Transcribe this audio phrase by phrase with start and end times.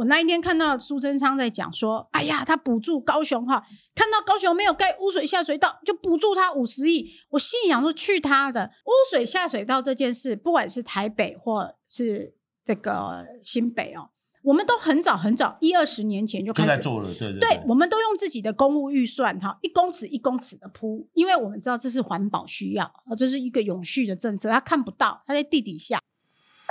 [0.00, 3.62] 我那一天看到苏贞昌在讲说：“哎呀，他补助高雄哈，
[3.94, 14.08] 看到高雄没有盖污水下水道，就补助他五十亿。”我心里想说：“去他的污水下水道这件事，不管是台北或是这个新北哦，
[14.42, 26.00] 我们都很早很早一二十年前就开始在做了，对对对，对，我们都用自己的公务预算哈，一公尺一公尺的铺，因为我们知道这是环保需要，这是一个永续的政策，他看不到，他在地底下。”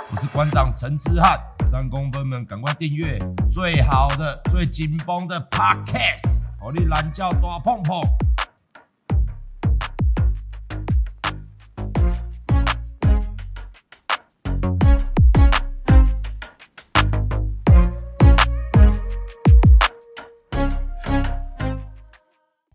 [0.08, 8.02] 我是馆长陈之汉，三公分们赶快订阅最好的、最紧绷的 Podcast，好你懒觉大碰碰。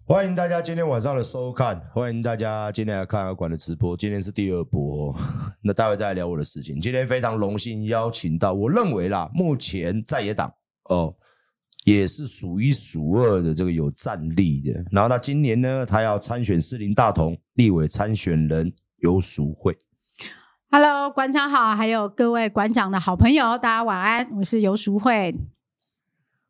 [0.08, 3.98] 欢迎大家今天晚上的收看，欢迎大家今天来看阿馆的直播。
[3.98, 5.12] 今天是第二波，
[5.64, 6.80] 那待会再来聊我的事情。
[6.80, 10.54] 今天非常荣幸邀请到，我认为啦，目前在野党
[10.90, 11.16] 哦，
[11.86, 14.86] 也是数一数二的这个有战力的。
[14.92, 19.76] 然后他今年呢，他要参选士林大同立委参选人游淑慧。
[20.70, 25.36] Hello，馆长好，还有各位馆长的好朋友，大家晚安，我是游淑慧。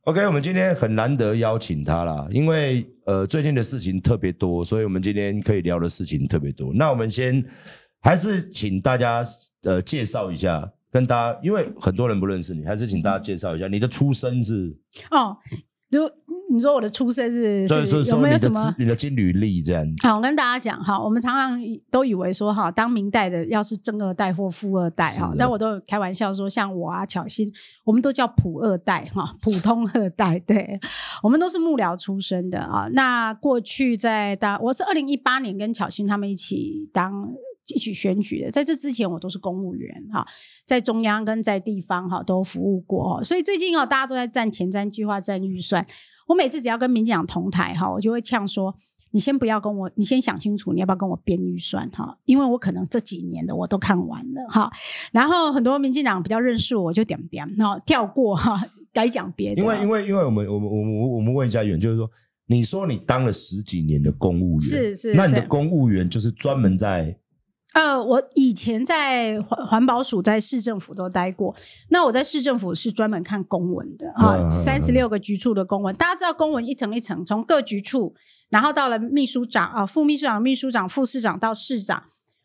[0.05, 6.71] OK，我们今天很难得邀请他啦，因为呃最近的事情特别多，所以我们今天可以聊的事情特别多。
[6.75, 7.43] 那我们先
[8.01, 9.25] 还是请大家
[9.63, 14.77] 呃介绍一下，跟大家，因为很多人不认识你，还是请大家介绍一下你的出身是
[15.09, 15.35] 哦，
[15.95, 16.09] 如。
[16.47, 19.83] 你说我的出身是，是，是有没有什么你的金履历这样？
[20.03, 27.51] 好，我跟大家讲哈，我们常常都以为说哈，当明代的要是正二代或富二代哈，但我都有开玩笑说，像我啊，巧心，
[27.83, 30.79] 我们都叫普二代哈，普通二代，对，
[31.23, 32.87] 我们都是幕僚出身的啊。
[32.93, 37.27] 那过去在当，我是二零一八年跟巧心他们一起当
[37.73, 40.25] 一起选举的，在这之前我都是公务员哈，
[40.65, 45.85] 在中央跟在地方哈都服务过，所以最近哈大家都在战前瞻计划、战预算。
[46.27, 48.75] 我每次只要跟民进党同台哈，我就会呛说
[49.11, 52.17] ：“你先不要跟我，你先想清楚，你要不要跟我编预算哈？
[52.25, 54.71] 因为我可能这几年的我都看完了哈。
[55.11, 58.59] 然后很多民进党比较认识我，我就点点然后跳过哈，
[58.91, 59.61] 该讲别的。
[59.61, 62.09] 因为因为因为我们我们我们我们问一下远，就是说，
[62.47, 67.17] 你说你当了十几年的公务员，是是，那你的公务员就是专门在。
[67.75, 71.53] 呃，我以前在环环保署、在市政府都待过。
[71.89, 75.93] 那我在市政府是专门看公文的啊，三十六个局处的公文。
[75.95, 78.15] 大家知道公文一层一层，从各局处，
[78.49, 82.03] 然后到了秘书长啊、副秘书长、秘书长、副市长到市长，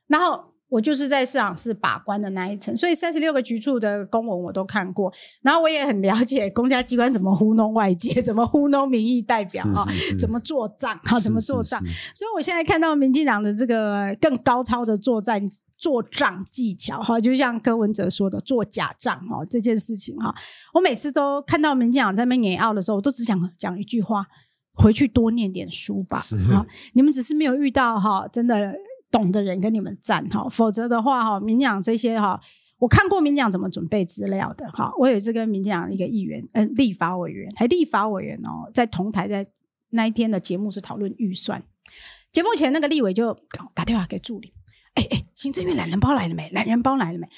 [0.09, 0.50] 然后。
[0.71, 9.85] 我就是在市场室把关的那一层，所以三十六个局处的公文我都看过，然后我也很了解公家机关怎么糊弄外界，怎么糊弄民意代表啊，
[10.21, 11.79] 怎么做账啊，怎么做账。
[12.15, 15.43] 所以我现在看到民进党的这个更高超的作战
[15.77, 20.33] 做账技巧哈，就像柯文哲说的做假账哈，这件事情哈，
[20.73, 24.25] 我每次都看到民进党在那边演奥的时候，我都只想讲一句话：
[24.75, 26.17] 回去多念点书吧。
[26.49, 26.65] 好，
[26.95, 28.73] 你们只是没有遇到哈，真的。
[29.11, 32.41] 懂的人跟你们站哈，否则的话哈，民进党这些哈，
[32.79, 34.93] 我看过民进党怎么准备资料的哈。
[34.99, 39.47] 我有一次跟民进党一个议员，嗯，立法委员，还立法委员哦，在同台，在
[39.91, 41.63] 那一天的节目是讨论预算，
[42.31, 43.37] 节目前那个立委就
[43.75, 44.53] 打电话给助理，
[44.95, 46.49] 哎哎，行政院懒人包来了没？
[46.51, 47.29] 懒人包来了没？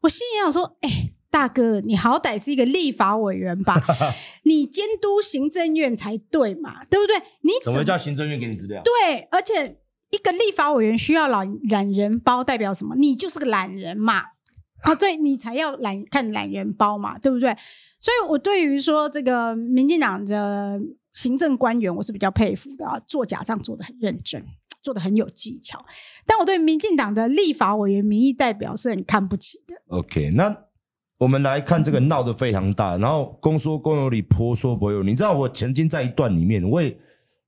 [0.00, 3.74] 我心里想说，哎，大哥，你好歹是一个立法委员吧，
[4.44, 7.16] 你监督行政院才对嘛，对不对？
[7.42, 8.82] 你怎么叫行政院给你资料？
[8.82, 9.80] 对，而且。
[10.10, 12.96] 一个立法委员需要懒懒人包，代表什么？
[12.96, 14.22] 你就是个懒人嘛！
[14.82, 17.54] 啊， 对，你才要懒看懒人包嘛，对不对？
[18.00, 20.80] 所以，我对于说这个民进党的
[21.12, 24.42] 行政官员，我是比较佩服的啊，做假账做的很认真，
[24.82, 25.84] 做的很有技巧。
[26.24, 29.74] 但我对民进党的立法委员、民意代表是很看不起的。
[29.88, 30.56] OK，那
[31.18, 35.10] 我们来看这个闹得非常大，然后公说公有理，婆说婆有理。
[35.10, 36.98] 你知道我曾经在一段里面，我也。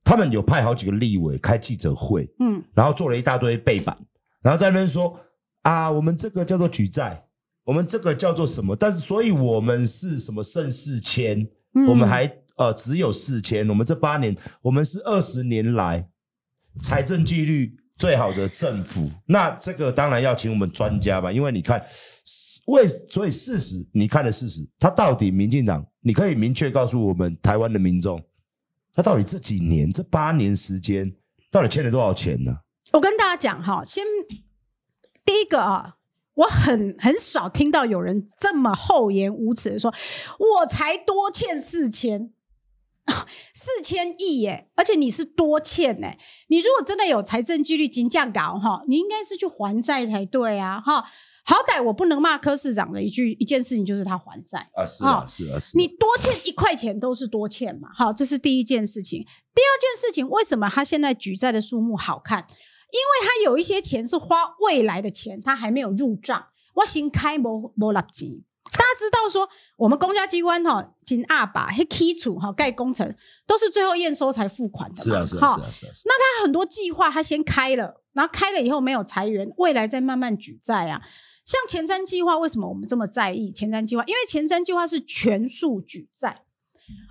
[0.02, 3.96] 他们有派好几个立委开记者会，嗯，然后做了一大堆背板，
[4.42, 5.18] 然后在那边说
[5.62, 7.22] 啊，我们这个叫做举债，
[7.64, 8.74] 我们这个叫做什么？
[8.74, 11.46] 但是，所以我们是什么胜似签？
[11.74, 12.26] 嗯、我们还
[12.56, 16.08] 呃只有四千，我们这八年，我们是二十年来
[16.82, 19.08] 财政纪律最好的政府。
[19.26, 21.80] 那这个当然要请我们专家吧，因为你看，
[22.66, 28.20] 为所以事实，你看的事实，他到底民进党，你可以明确告诉我们台湾的民众，
[28.94, 31.14] 他到底这几年这八年时间，
[31.50, 32.58] 到底欠了多少钱呢？
[32.92, 34.04] 我跟大家讲哈，先
[35.24, 35.96] 第一个啊。
[36.34, 39.92] 我很很少听到有人这么厚颜无耻的说，
[40.38, 42.32] 我才多欠四千，
[43.52, 44.70] 四千亿耶！
[44.74, 46.08] 而且你是多欠呢。
[46.48, 51.04] 你如果真的有财政纪律，金价高哈，你应该是去还债才对啊哈。
[51.50, 55.76] 好歹我不能骂柯市长的一句一件事情，就是他还债啊，是啊，是啊，是。
[55.76, 59.18] 你多欠一块钱都是多欠嘛，好，这是第一件事情。
[59.52, 62.46] 第二件事情，为什么他现在举债的数目好看？
[62.92, 66.46] 因为他有一些钱是花未来的钱，他还没有入账。
[66.76, 68.28] 我先开没没立钱，
[68.72, 73.14] 大家知道说，我们公家机关哈，金阿爸黑基础哈盖工程
[73.46, 75.02] 都是最后验收才付款的。
[75.02, 75.92] 是啊，是啊，是啊，是啊。
[76.04, 81.02] 那他很多计划他先开了，然后开了以后没有裁员，未来再慢慢举债啊。
[81.44, 84.04] 像前瞻计划，为什么我们这么在意前瞻计划？
[84.04, 86.42] 因为前瞻计划是全数举债。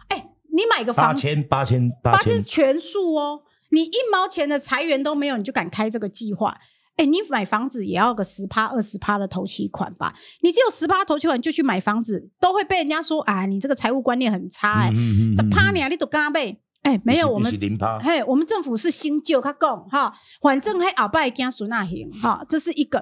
[0.08, 3.42] 哎，你买个房子，八千八千八千全数哦。
[3.72, 6.58] 你一毛钱的裁员都没有，你就敢开这个计划？
[7.00, 10.14] 哎，你买房子也要个十趴二十趴的头期款吧？
[10.42, 14.94] 你只有十趴头期款就去买房子，都会被人家说啊，你这个财务观念很差哎、欸。
[15.38, 23.00] 这趴你啊，你都刚背哎，没有我们零趴嘿，我们政府是新旧他讲哈，反正还鳌拜惊孙那行哈，这是一个，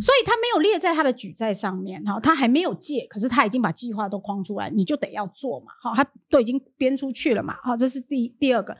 [0.00, 8.74] 所以他没有列在他的举债上面哈，他还没有借，可是他已经把计划都框出来，你就得要做嘛，好，他都已经编出去了嘛，好，这是第第二个。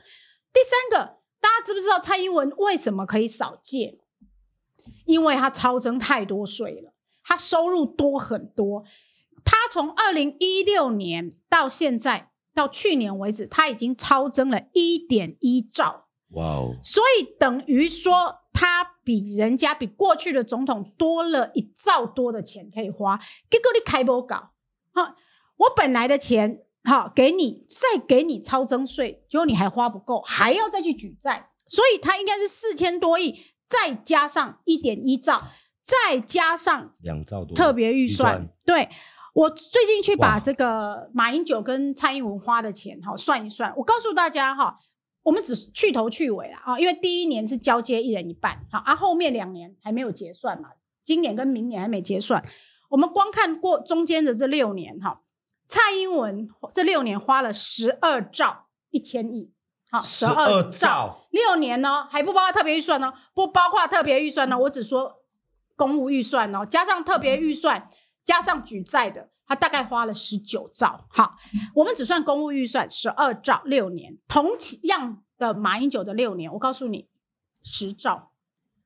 [0.53, 3.97] 第三个，大家知不知道蔡英文为什么可以少借？
[5.05, 8.83] 因为他超征太多税了，他收入多很多。
[9.43, 16.07] 他从二零一六年到现在到去年为止，他已经超征了一点一兆。
[16.29, 16.75] 哇哦！
[16.83, 23.19] 所以等于说，他比人家比过去的总统多了一兆多的钱可以花。
[23.49, 24.51] 结果你开不搞，
[24.93, 25.15] 好，
[25.57, 26.61] 我本来的钱。
[26.85, 33.33] 好，给你再给你超征税，结果你还花不够，还要再去举债，所以他应该是四千多亿，
[33.73, 35.41] 再加上一点一兆，
[35.81, 38.47] 再加上两兆多特别预算。
[38.63, 38.87] 对，
[39.33, 44.77] 我最近去把这个马英九跟蔡英文花的钱哈算一算，我告诉大家哈，
[45.23, 50.69] 我们只去头去尾了啊，因为第一年是交接一人一半，好啊，后面两年还没有结算嘛，
[51.03, 52.43] 今年跟明年还没结算，
[52.89, 55.21] 我们光看过中间的这六年哈。
[55.65, 59.52] 蔡英文这六年花了十二兆一千亿，
[59.93, 65.21] 好，十二兆六年呢，还不包括特别预算呢，不包括特别预算呢，我只说
[65.75, 67.91] 公务预算哦，加上特别预算，
[68.23, 71.05] 加上举债的，他大概花了十九兆。
[71.09, 71.35] 好，
[71.75, 77.07] 我们只算公务预算十二兆六年，同期样的马英九的六年，我告诉你
[77.61, 78.31] 十兆，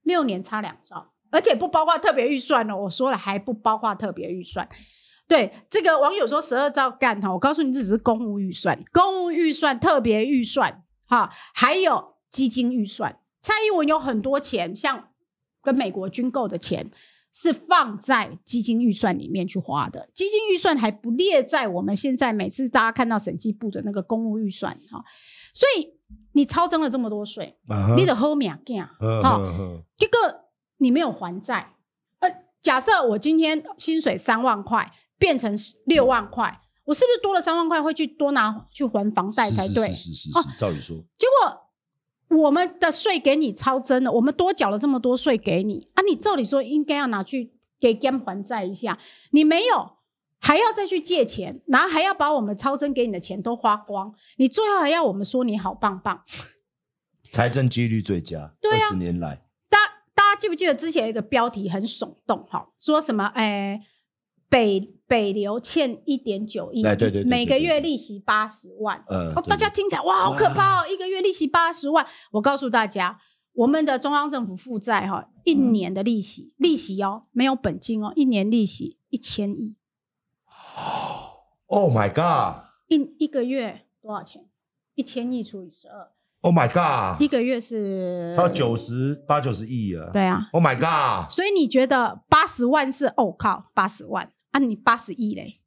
[0.01, 4.67] 六年差两兆，而且不包括特别预算呢，我说了还不包括特别预算。
[5.25, 13.19] 对这个网友说十二兆干哈，我告诉你这只是公务预算，公务预算特别预算哈，还有基金预算。
[13.41, 15.09] 蔡英文有很多钱，像
[15.61, 16.91] 跟美国军购的钱
[17.33, 25.03] 是放在基金预算里面去花的，基金预算还不列在我们现在每次大家看到审计部的那个公务预算哈。
[25.53, 25.93] 所以
[26.33, 27.95] 你超征了这么多税，uh -huh.
[27.95, 28.87] 你的后面干
[29.23, 29.39] 哈，
[29.97, 30.45] 这个
[30.77, 31.73] 你没有还债。
[32.19, 32.29] 呃，
[32.61, 34.93] 假设我今天薪水三万块。
[35.19, 39.89] 变成六万块，我是不是多了三万块会去多拿去还房贷才对？
[39.89, 40.95] 是是是是，照理说。
[41.17, 48.97] 结果我们的税给你超增了，我们多缴了这么多税给你啊，你照理说应该要拿去给 GAM 还债一下，
[49.31, 49.97] 你没有，
[50.39, 56.23] 还要再去借钱，然后还要把我们超增给你的钱都花光，你最后还要我们说你好棒棒，
[57.33, 63.81] 财政纪律最佳，对啊，二十年来，大家大家记不记得之前有一个标题很耸动哈，说什么哎？
[64.49, 66.83] 北北流欠一点九亿，
[67.25, 69.03] 每个月利息八十万。
[69.07, 70.87] 呃，大家听起来哇，好可怕哦！
[70.87, 72.05] 一个月利息八十万。
[72.31, 73.19] 我告诉大家，
[73.53, 79.75] 我们的中央政府负债哈，一年的利息，利息哦，没有本金哦，一年利息一千亿。
[81.67, 82.63] Oh my god！
[82.87, 84.45] 一一个月多少钱？
[84.95, 86.11] 一千亿除以十二。
[86.41, 87.21] Oh my god！
[87.21, 90.09] 一个月是超九十八九十亿啊。
[90.13, 90.47] 对啊。
[90.53, 91.29] Oh my god！
[91.29, 94.31] 所以你觉得八十万是哦靠，八十万。
[94.57, 95.61] 啊，你八十亿嘞？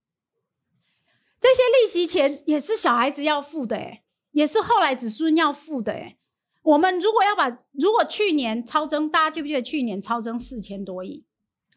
[1.41, 6.17] 这些利息钱也是小孩子要付的哎，也是后来子孙要付的哎。
[6.63, 11.25] 我们如果要把，如果去年超增，大家记不记得去年超增四千多亿？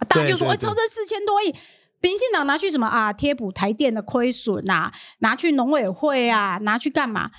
[0.10, 1.56] 大家就说哎超增四千多亿，
[2.02, 3.14] 民进党拿去什么啊？
[3.14, 7.32] 贴补台电的亏损啊，拿去农委会啊，拿去干嘛？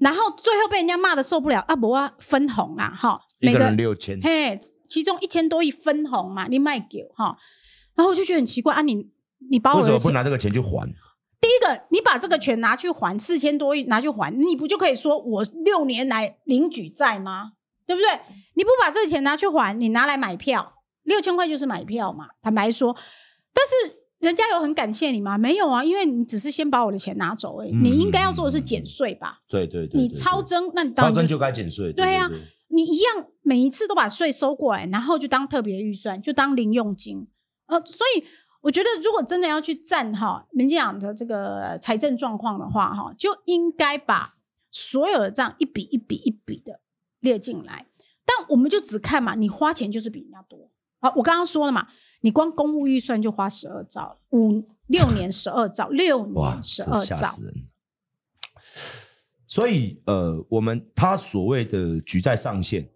[0.00, 1.76] 然后最后被人家骂的受不了啊！
[1.76, 7.36] 不啊分红啊，哈，一个人六千，嘿，其中一千多亿分红嘛，你卖给哈，
[8.00, 9.06] 然后我就觉得很奇怪啊，你
[9.50, 10.90] 你把我为什么不拿这个钱去还？
[11.38, 17.52] 第一个，你把这个钱拿去还四千多亿拿去还，你不就可以说我六年来零举债吗？
[17.86, 18.08] 对不对？
[18.54, 22.28] 你不把这个钱拿去还，你拿来买票，六千块就是买票嘛。
[22.40, 22.96] 坦白说，
[23.52, 25.36] 但是人家有很感谢你吗？
[25.36, 27.70] 没有啊，因为你只是先把我的钱拿走而已。
[27.70, 29.40] 嗯、你应该要做的是减税吧？
[29.46, 31.92] 对对对，对，对，你超征，那你当然、就是、超征就该减税。
[31.92, 32.30] 对啊，
[32.68, 37.26] 你一样每一次都把税收过来，然后就当特别预算，就当零用金。
[37.70, 38.24] 呃，所以
[38.60, 44.34] 我觉得，如果真的要去战哈民进党的这个财政状况的话，哈，就应该把
[44.70, 46.80] 所有的账一笔一笔一笔的。
[47.22, 47.84] 列进来，
[48.24, 50.70] 但我们就只看嘛，你花钱就是比人家多。
[51.00, 51.86] 好，我刚刚说了嘛，
[52.22, 57.28] 你光公务预算就花十二兆，五六年十二兆，六年十二兆。
[59.46, 62.88] 所以，呃，我们他所谓的举债上限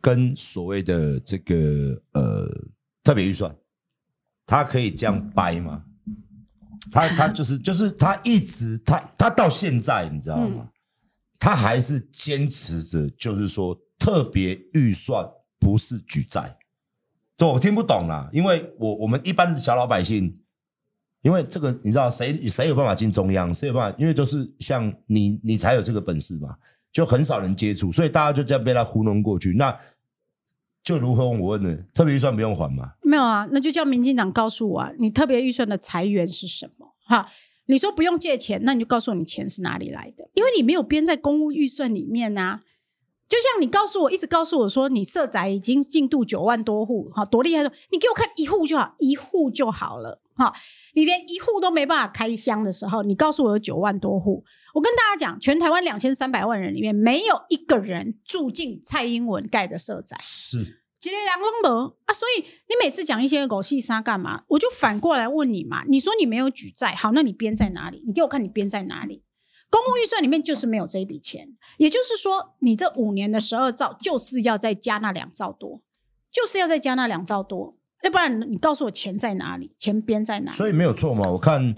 [0.00, 2.48] 跟所谓的这个呃
[3.04, 3.54] 特别预算，
[4.46, 5.84] 他可以这样掰吗？
[6.92, 10.62] 他他就是就是他一直他他到现在你知道吗？
[10.62, 10.68] 嗯
[11.38, 15.22] 他还是坚持着，就是说特别预算
[15.60, 16.56] 不是举债，
[17.36, 18.26] 这我听不懂啦。
[18.32, 20.34] 因为我我们一般的小老百姓，
[21.20, 23.96] 因为这个你知道谁谁有办法进中央，谁有办法？
[23.98, 26.56] 因为就是像你你才有这个本事嘛，
[26.90, 29.52] 就很少人接触，所以大家就这样被他糊弄过去。
[29.52, 29.78] 那
[30.86, 31.76] 就如何我问的？
[31.92, 32.92] 特别预算不用还吗？
[33.02, 36.94] 没有啊，那就叫民进党告诉我啊，你特别预算的财源是什么？
[37.08, 37.28] 哈。
[37.68, 40.30] 你说不用借钱，那你就告诉我你钱是哪里来的？
[40.34, 42.60] 因为你没有编在公务预算里面呐、啊。
[43.28, 47.62] 就像你告诉我，一直告诉我说你社宅已经进度九万多户，哈，多厉害！
[47.62, 50.52] 说你给我看一户就好，一户就好了，哈。
[50.94, 54.44] 你连一户都没办法开箱的时候，你告诉我有九万多户。
[54.72, 60.16] 我跟大家讲，全台湾两千三百万人里面，没有一个人住进蔡英文盖的社宅。
[60.20, 60.82] 是。
[60.98, 64.44] 几个两拢无啊，所以你每次讲一些狗屁啥干嘛？
[64.48, 65.84] 我就反过来问你嘛。
[65.86, 68.02] 你说你没有举债，好，那你编在哪里？
[68.06, 69.22] 你给我看你编在哪里？
[69.68, 75.80] 公共预算里面就是没有这一笔钱，也就是说，你这五年的十二兆就是要再加那两兆多，
[76.30, 79.74] 就是要再加那两兆多，要不然你告诉我钱在哪里？
[79.76, 80.56] 钱编在哪里？
[80.56, 81.30] 所以没有错嘛。
[81.30, 81.74] 我看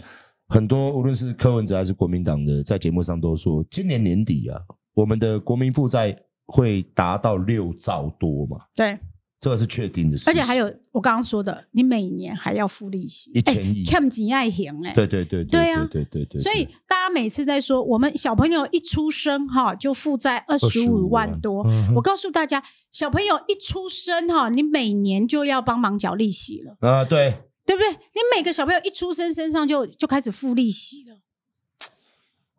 [0.49, 4.61] 很多无论是柯文哲还是国民党的，在节目上都说，今年年底啊，
[4.95, 6.17] 我们的国民负债
[6.47, 8.59] 会达到六兆多嘛？
[8.75, 8.99] 对。
[9.41, 14.93] 这个是确定的事，而且还有我刚刚说的，你每年还要付利息一千亿，欠几爱还嘞。
[14.97, 16.41] 对对对对啊，对对对。
[16.41, 21.65] 所以大家每次在说，我们小朋友一出生哈就负债二十五万多，
[21.95, 27.91] 我告诉大家，小朋友一出生哈，你每年就要帮忙缴利息了啊，对，对不对？
[27.91, 31.17] 你每个小朋友一出生身上就就开始付利息了。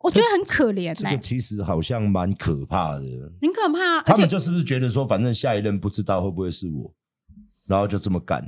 [0.00, 3.02] 我觉得很可怜、欸，这个其实好像蛮可怕的，
[3.40, 4.02] 很可怕、啊。
[4.02, 6.92] 他们就是不是觉得说，反正下一任不知道会不会是我，
[7.66, 8.42] 然后就这么干。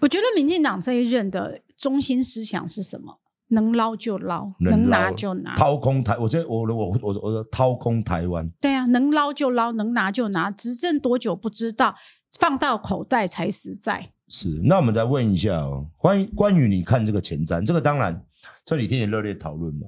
[0.00, 3.20] 我觉得民进党这一任的中心思想是什么？
[3.48, 6.16] 能捞就捞，能拿就拿，掏空台。
[6.16, 8.48] 我觉得我我我我说掏空台湾。
[8.60, 10.50] 对啊，能捞就捞，能拿就拿。
[10.50, 11.94] 执政多久不知道，
[12.40, 14.10] 放到口袋才实在。
[14.26, 18.24] 是，那我们再问一下哦，关于关于你看这个前瞻，这个当然
[18.64, 19.86] 这几天也热烈讨论嘛。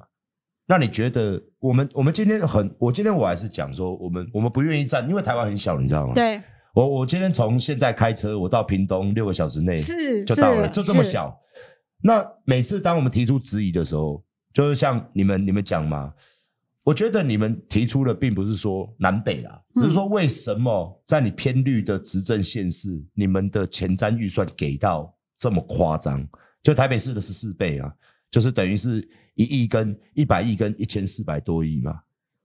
[0.67, 6.15] 那你觉得我们我们今天很，我今天我还是讲说，我们我们不愿意站，因为台湾很小，你知道吗？
[6.15, 6.41] 对。
[6.75, 11.39] 我我今天从现在开车，我到屏东六个小时内是就到了，就这么小。
[12.03, 16.13] 那每次当我们提出质疑的时候，就是像你们你们讲嘛，
[16.83, 26.27] 我觉得你们提出的并不是说南北啦，只是说为什么在你偏绿的执政县市，你们的前瞻预算给到这么夸张？
[26.61, 27.95] 就台北市的十四倍啊，
[28.35, 29.09] 就是等于是。
[29.37, 32.03] 一亿跟一百亿跟一千四百多亿嘛，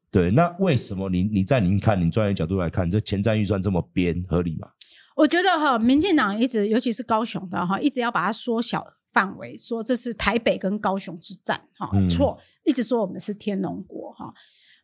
[0.09, 4.67] 对，那为什么你你在您看，你专业角度来看，这前瞻预算这么编合理吗？
[5.15, 14.33] 我觉得哈，民进党一直，尤其是高雄的哈，一直要把它缩小范围，说这是台北跟高雄之战哈，错，一直说我们是天龙国哈，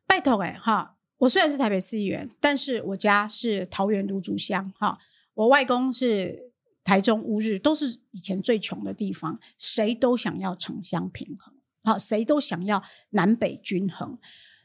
[0.05, 4.99] 拜托哎哈，我虽然是台北市议员，但是我家是桃园芦竹乡哈，
[5.33, 6.53] 我外公是
[6.85, 11.53] 台中乌日，都是以前最穷的地方，谁都想要城乡平衡。
[11.83, 14.17] 好，谁都想要南北均衡。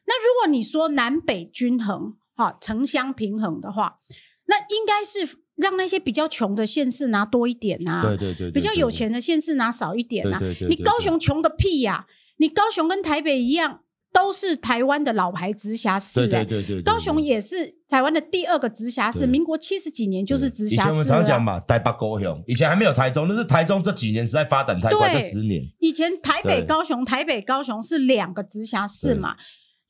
[0.06, 4.00] 那如果你说南北均衡，哈，城乡平衡的话，
[4.46, 12.06] 那应该是让那些比较穷的县市拿多一点呐、啊，对对对，对，比较有钱的县市拿少一点呐、你高雄穷个屁呀、啊！
[12.38, 20.88] 你高雄跟台北一样，都是台湾的老牌直辖市，对对对对，高雄也是台湾的第二个直辖市，民国七十几年就是直辖市。
[20.88, 25.62] 以前我们常讲嘛，台北高雄，以前还没有台中，那是台中这几年实在发展太快，这十年。
[25.78, 29.36] 以前台北高雄，台北高雄是两个直辖市嘛。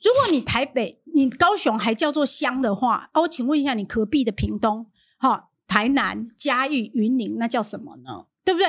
[0.03, 4.87] 如果你台北、你高雄还叫做乡的话，哦，我请问一下，你隔壁的屏东、
[5.19, 8.27] 哈台南、嘉义、云林，那叫什么呢？
[8.45, 8.67] 对不对？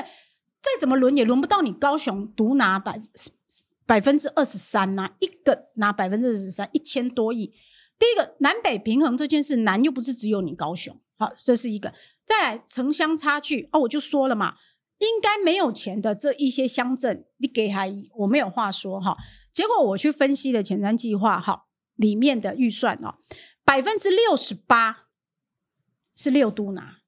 [0.62, 3.02] 再怎么轮也轮不到你高雄独拿百
[3.92, 7.54] 百分之二十三呐，一个拿百分之二十三，一千多亿。
[8.00, 11.94] 第一个南北平衡这件事难，又不是只有你高雄，好，这是一个。
[12.26, 14.56] 再来城乡差距哦，我就说了嘛，
[15.00, 17.82] 应该没有钱的这一些乡镇，你给他，
[18.20, 19.18] 我没有话说哈。
[19.52, 21.66] 结果我去分析了前瞻计划哈
[21.98, 23.16] 里面的预算哦，
[23.66, 25.08] 百分之六十八
[26.16, 27.00] 是六都拿，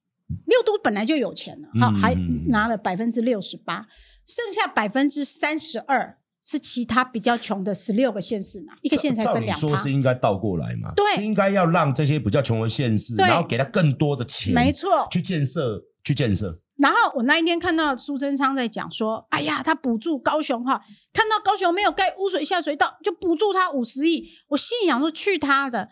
[0.44, 2.14] 六都本来就有钱了，哈，还
[2.48, 3.88] 拿了百分之六十八，
[4.26, 6.18] 剩下百分之三十二。
[6.46, 9.60] 是其他比较穷的十六个县市呢，一个县才分两趴。
[9.66, 10.92] 说是应该倒过来嘛？
[10.94, 16.60] 对，是应该要让这些比较穷的县市，然后给他更多的钱，没错，去建设，去建设。
[16.76, 20.82] 然后我那一天看到苏贞昌在讲说，哎呀，他补助高雄哈，
[21.14, 24.28] 看到高雄没有盖污水下水道，就补助他五十亿。
[24.48, 25.88] 我心里想说，去他的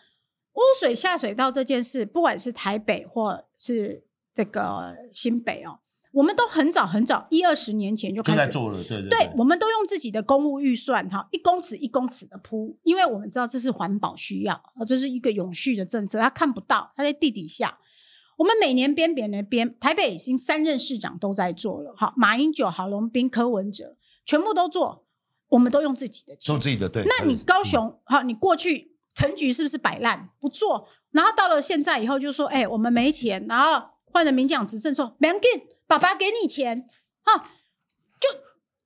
[0.54, 4.04] 污水下水道这件事，不管是台北或是
[4.34, 5.78] 这个新北哦。
[6.12, 17.78] 我们都很早很早一二十年前就开始做了，对对，对，我们都用自己的公务预算哈，一公尺一公尺的铺，因为我们知道这是环保需要，这是一个永续的政策，他看不到，他在地底下。
[18.38, 25.04] 我们每年编别人的编，台北已经三任市长都在做了，哈，马英九、郝龙斌、柯文哲全部都做，
[25.48, 27.04] 我们都用自己的钱，用自己的对。
[27.04, 30.88] 那你高雄好、嗯，你过去陈局是不是摆烂不做？
[31.12, 35.28] 然后到了现在以后就说，哎，我们没钱，然后换了民进党执政说，没
[35.86, 36.86] 爸爸给你钱，
[37.22, 37.50] 哈，
[38.20, 38.30] 就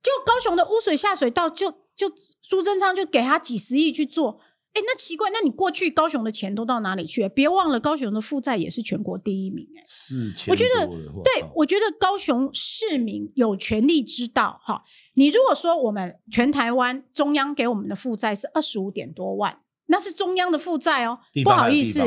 [0.03, 2.11] 就高雄的污水下水道，就就
[2.41, 4.39] 苏贞昌就给他几十亿去做，
[4.73, 7.27] 哎，那奇怪，那你过去高雄的钱都到哪里去？
[7.29, 10.85] 别忘了高雄的负债也是全国第一名，哎，是，我觉得，
[11.23, 22.01] 对，我觉得高雄市民有权利知道，哈，你如果说我们全台湾中央给我们的负债是二十五点多万，那是中央的负债哦，不好意思，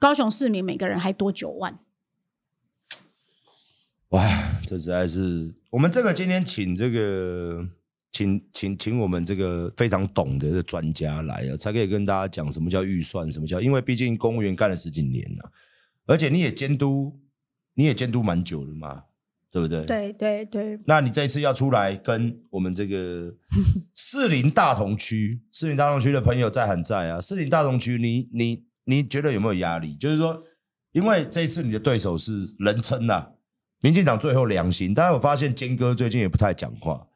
[0.00, 1.78] 高雄市民每个人还多九万。
[4.10, 4.26] 哇，
[4.64, 7.62] 这实在是我们这个今天请这个
[8.10, 15.52] 请请请我们这个非常懂得的专家来啊，才可以跟大家讲什么叫预算，什么叫，因为毕竟公务员干了十几年了，
[16.06, 17.20] 而且你也监督，
[17.74, 19.02] 你也监督蛮久了嘛，
[19.50, 19.84] 对不对？
[19.84, 20.80] 对对对。
[20.86, 23.30] 那你这一次要出来跟我们这个
[23.94, 29.94] 士林大同区、士林大同区的朋友在喊在啊，士林大同区，你你你觉得有没有压力？
[29.96, 30.42] 就是说，
[30.92, 33.32] 因为这一次你的对手是人称呐、啊。
[33.80, 37.06] 民进党最后良心，当然我发现坚哥最近也不太讲话。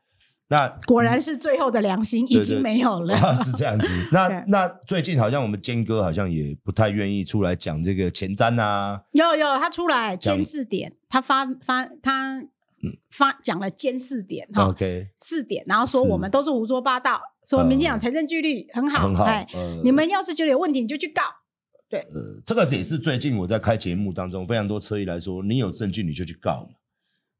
[0.48, 3.88] 那果然是最后的良心已经没有了， 是这样子。
[4.12, 9.00] 那那最近好像我们坚哥好像也不太愿意出来讲这个前瞻啊。
[9.12, 12.44] 有有，他出来监视点，他发发他
[13.10, 14.68] 发讲了监视点哈。
[14.68, 19.26] OK，四点，然后说我们都是胡说八道，说民进党财政纪律很好，很好。
[19.82, 21.22] 你们要是觉得有问题，你就去告。
[21.92, 26.78] 对，呃，这个也是最近我在开节目当中非常多车议来说，你有证据你就去告嘛。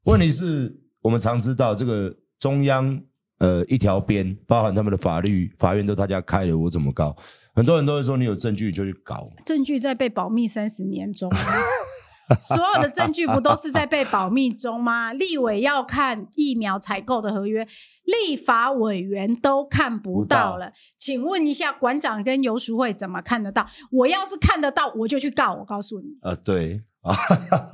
[0.03, 3.01] 问题是，我们常知道这个中央
[3.39, 7.17] 呃一条边，包含他们的法律法院都他家开了，我怎么告？
[7.55, 11.31] 很多人都会说你有证据就去告，证据在被保密三十年中。
[12.39, 15.11] 所有的证据不都是在被保密中吗？
[15.13, 17.67] 立委要看疫苗采购的合约，
[18.05, 20.71] 立法委员都看不到了。
[20.97, 23.67] 请问一下，馆长跟游淑慧怎么看得到？
[23.91, 25.53] 我要是看得到，我就去告。
[25.55, 26.07] 我告诉你。
[26.21, 27.15] 呃，对啊，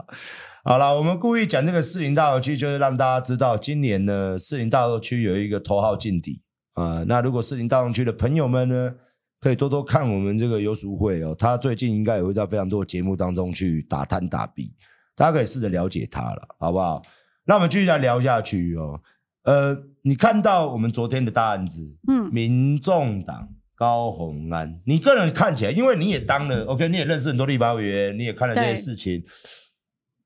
[0.65, 6.41] 好了，我们故意讲这个士林大同区，就是让大家知道，今年呢，士林大同区有一个头号劲敌
[6.73, 7.03] 啊。
[7.07, 8.95] 那如果士林大同区的朋友们呢，
[9.39, 14.73] 可以多多看我们这个游淑慧哦，他最近应该也会在非常多的节目当中去打探打比，
[15.15, 17.01] 大家可以试着了解他了，好不好？
[17.45, 19.01] 那我们继续来聊下去哦。
[19.43, 29.23] 呃，你看到我们昨天的大案子，嗯，民众党高虹安，你个人看起来，因为你也当了，OK，你也认识很多立法委员，你也看了这些事情，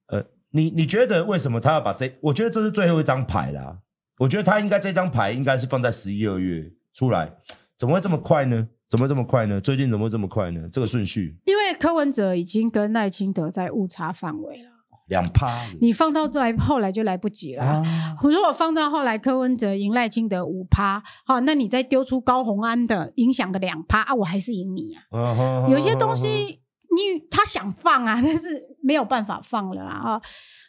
[0.08, 2.12] 呃，你你觉得为什么他要把这？
[2.20, 3.78] 我觉得这是最后一张牌啦，
[4.18, 7.32] 我觉得他应该这张牌应该是放在十一二月出来，
[7.78, 8.68] 怎么会这么快呢？
[8.94, 9.60] 怎么这么快呢？
[9.60, 10.70] 最近怎么会这么快呢？
[10.72, 14.70] 这个顺序，因为柯文哲已经跟赖清德在误差范围了，
[15.08, 17.64] 两趴，你放到来后来就来不及了。
[17.64, 17.84] 啊、
[18.22, 25.02] 如果放到后来柯文哲赢赖清德五趴，好，那你再丢出高红安的影响的两趴啊，我还是赢你啊。
[25.20, 26.60] 啊有些东西
[26.96, 30.22] 你他想放啊， 但是没有办法放了啊。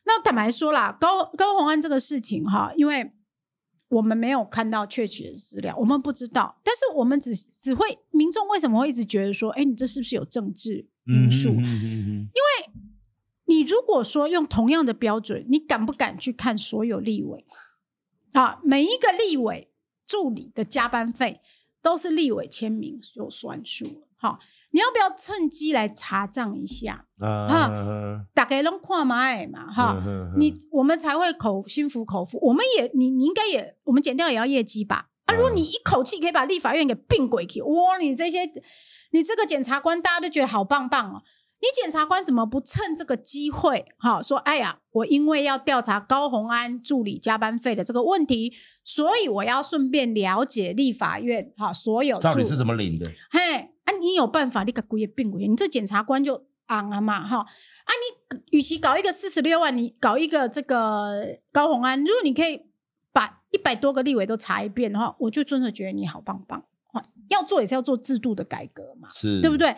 [0.07, 3.13] 那坦白说啦，高高红安这个事情哈，因为。
[3.95, 6.61] 我们没有看到确切的资料，我们不知道。
[6.65, 11.49] 但是我们只只会民众为什么会一直觉得说，哎，你这是不是有政治因素？
[11.49, 12.71] 因为
[13.47, 17.45] 你如果说用同样的标准，你敢不敢去看所有立委
[18.33, 18.61] 啊？
[18.65, 19.71] 每一个立委
[20.05, 21.41] 助理的加班费
[21.81, 24.39] 都是立委签名就算数，好。
[24.73, 27.07] 你要不要趁机来查账一下？
[27.21, 32.41] 啊、哈，大概拢看买嘛，哈，啊、你我们才会口心服口服。
[32.43, 35.11] 我们也，你你应该也，我们减掉也要业绩吧？
[35.27, 38.41] 啊，如果你一口气可以把立法院给并轨去，哇，你这些，
[39.13, 41.23] 你这个检察官大家都觉得好棒棒哦。
[41.61, 53.09] 你检察官怎么不趁这个机会，哈，说，哎呀，我因为要调查高虹安助理加班费的这个问题，所以我要顺便了解立法院哈所有到底是怎么领的？
[53.31, 53.71] 嘿。
[53.85, 54.65] 啊，你有办法？
[54.65, 57.39] 你个鬼也变鬼，你这检察官就昂啊嘛哈！
[57.39, 57.91] 啊，
[58.33, 62.63] 你与其搞一个四十六万，你搞一个这个高虹安，如果你可以
[63.13, 66.65] 把一百多个立委都查一遍的话，我就真的觉得你好棒棒。
[67.29, 69.75] 要做也是要做制度的改革嘛，是对不对？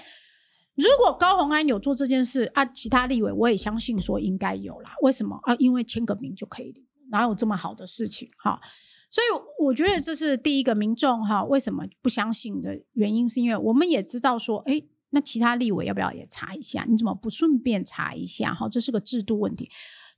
[0.75, 4.93] 如果高虹安有做这件事啊，其他立委我也相信说应该有啦。
[5.01, 5.55] 为什么啊？
[5.59, 6.75] 因为签个名就可以，
[7.11, 8.61] 哪有这么好的事情哈？
[9.09, 9.27] 所以
[9.65, 16.85] 我觉得这是第一个民众哈，为什么不相信的原因，是因为我们也知道说，哎，那其他立委要不要也查一下？
[16.89, 18.53] 你怎么不顺便查一下？
[18.53, 19.71] 哈，这是个制度问题。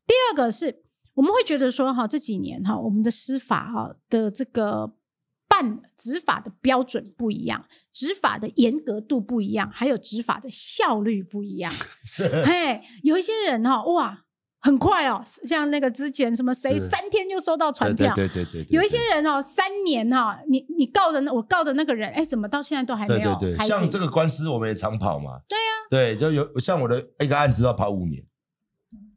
[0.06, 0.82] 第二个是
[1.14, 4.94] 我们会觉得说，哈，这几年哈，我们的司法哈的这个
[5.46, 11.72] 办执法的标准不一样，执法的严格度不一样，还有执法的效率不一样。
[12.04, 14.24] 是，嘿，有一些人哈，哇。
[14.60, 23.34] 很快哦，像那个之前什么谁三天就收到传票，对对对对，有一些人哦，三年哈，你你告的那我告的那个人，哎，怎么到现在都还没有？
[23.36, 23.56] 对对。
[23.56, 25.40] 对，像这个官司我们也常跑嘛。
[25.48, 28.20] 对呀，对，就有像我的一个案子要跑五年，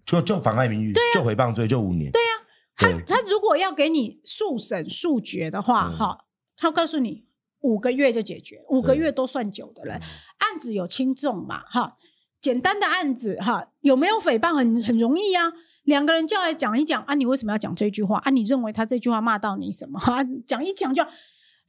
[0.06, 2.12] 就就妨碍名誉，就诽谤罪就五年。
[2.12, 6.26] 对呀，他他如果要给你速审速决的话，哈，
[6.56, 7.26] 他告诉你
[7.62, 11.98] 五个月就解决，五个月都算久的了，案子有轻重嘛，哈。
[12.42, 15.54] 简单的案子哈，有没有诽谤很很容易啊？
[15.84, 18.32] 两个人叫来讲一讲啊，你为什么要讲这句话啊？
[18.32, 20.00] 你认为他这句话骂到你什么？
[20.00, 21.04] 哈， 讲一讲就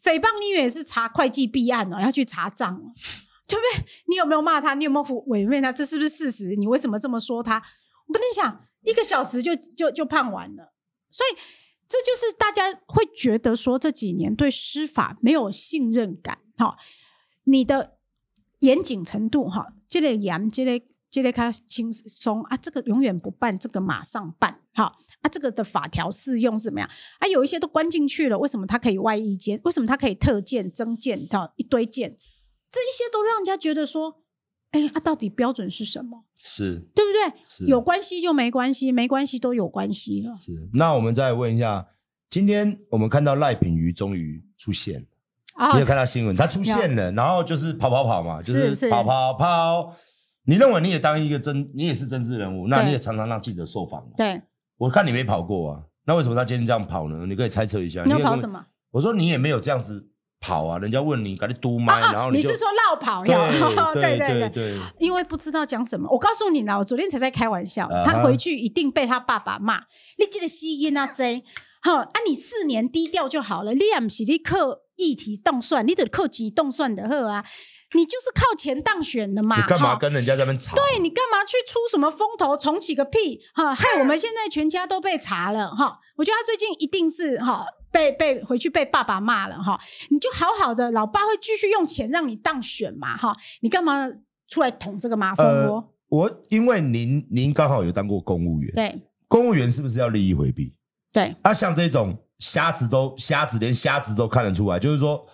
[0.02, 2.74] 诽谤，你也是查会计弊案哦，要去查账，
[3.46, 3.84] 对不对？
[4.08, 4.72] 你有没有骂他？
[4.74, 5.70] 你有没有违背他？
[5.70, 6.56] 这是不是事实？
[6.56, 7.62] 你为什么这么说他？
[8.06, 10.72] 我跟你讲，一个小时就就就判完了，
[11.10, 11.38] 所以
[11.86, 16.78] 这就是大家会觉得说这几年对司法没有信任感哈，
[17.44, 17.98] 你的。
[18.62, 24.84] 严谨程度哈，这个严，这个这个较轻松啊，这个永远不办，这个马上办好
[25.20, 27.28] 啊，这个的法条适用是怎么样啊？
[27.28, 29.60] 有一些都关进去了，为什么他可以外役监？
[29.64, 32.16] 为什么他可以特建、增建到一堆建？
[32.70, 34.22] 这一些都让人家觉得说，
[34.70, 36.24] 哎，啊，到底标准是什么？
[36.38, 37.42] 是对不对？
[37.44, 40.32] 是有关系就没关系，没关系都有关系了。
[40.32, 41.86] 是，那我们再问一下，
[42.30, 45.06] 今天我们看到赖品妤终于出现。
[45.74, 46.34] 你有看到新闻？
[46.34, 49.94] 他出现了，然后就是跑跑跑嘛，就是跑跑跑。
[50.44, 54.04] 你认为你也当一个真，你也是政治人物，那你也常常让记者受访。
[54.16, 54.42] 对，
[54.76, 57.26] 我看你没跑过啊，那为什么他今天这样跑呢？
[57.26, 58.02] 你可以猜测一下。
[58.04, 58.64] 你要跑什么？
[58.90, 60.08] 我说你也没有这样子
[60.40, 63.22] 跑啊，人家问你，赶紧嘟麦，然后你是说绕跑？
[63.22, 63.32] 对
[64.18, 66.08] 对对对，因为不知道讲什么。
[66.10, 69.82] 我告诉你啦，我昨天才在开玩笑，他回去一定被他爸爸骂。
[70.18, 71.44] 你记得吸烟啊，贼。
[71.84, 73.74] 好啊，你四年低调就好了。
[73.74, 74.56] 你也不是你靠
[75.02, 77.44] 议题当算，你得靠钱当选的好啊。
[77.94, 79.56] 你就是靠钱当选的嘛。
[79.56, 80.74] 你干嘛跟人家在那边吵？
[80.74, 83.38] 对，你干嘛去出什么风头，重启个屁？
[83.52, 85.98] 哈， 害我们现在全家都被查了哈。
[86.16, 89.78] 我觉得他最近一定是哈被被回去被爸爸骂了哈。
[90.08, 93.36] 你就好好的，老爸会继续用钱让你当选嘛哈。
[93.60, 94.10] 你干嘛
[94.48, 95.76] 出来捅这个马蜂窝？
[95.76, 100.72] 呃，我因为您您刚好有当过公务员，对，公务员是不是要利益回避？
[101.12, 105.26] 对，啊，像这种瞎子都瞎子，连瞎子都看得出来，就是说，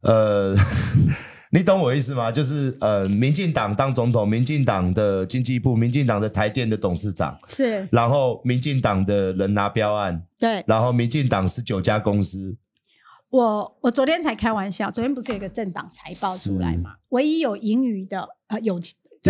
[0.00, 0.56] 呃，
[1.52, 2.32] 你懂我意思吗？
[2.32, 12.56] 就是呃，民进党当总统，民进党的经济部，民进党的台电的董事长是，然后民进党的人拿标案，对，然后民进党十九家公司。
[13.28, 16.94] 我我昨天才开玩笑，昨天不是有一个政党财报出来嘛？
[17.10, 18.80] 唯一有盈余的啊、呃，有。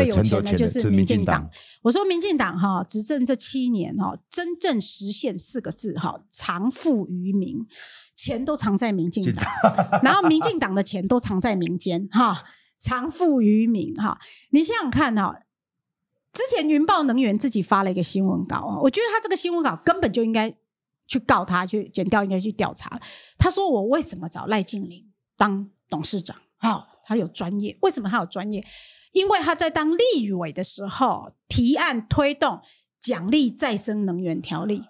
[0.05, 1.51] 最有钱的就是民进党。
[1.83, 7.67] 我说民进党哈执政这七年哈，真正实现四个字哈，藏富于民，
[8.17, 9.45] 钱都藏在民进党，
[10.03, 12.45] 然后民进党的钱都藏在民间哈，
[12.77, 14.19] 藏富于民哈。
[14.51, 15.35] 你想想看哈，
[16.33, 20.55] 之前云豹能源自己发了一个新闻稿啊，我觉得他这个新闻稿根本就应该
[21.07, 23.01] 去告他，去剪掉，应该去调查。
[23.39, 26.37] 他说我为什么找赖静玲当董事长？
[26.59, 28.65] 哈，他有专业，为什么他有专业？
[29.13, 32.61] 因为他在当立委的时候提案推动
[33.01, 34.85] 奖励再生能源条例，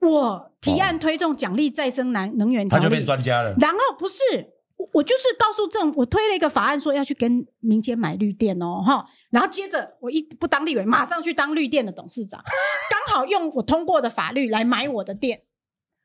[0.00, 3.54] 我提案推动奖励再生能能源条例，他就变专家了。
[3.60, 4.20] 然后不是
[4.76, 9.06] 我，我就是告诉政府，我推了一个法案，说要去跟民间买绿电哦，哈。
[9.30, 12.42] 然后接着我一不当立委，马上去当绿电的董事长，
[12.90, 15.42] 刚好用我通过的法律来买我的电。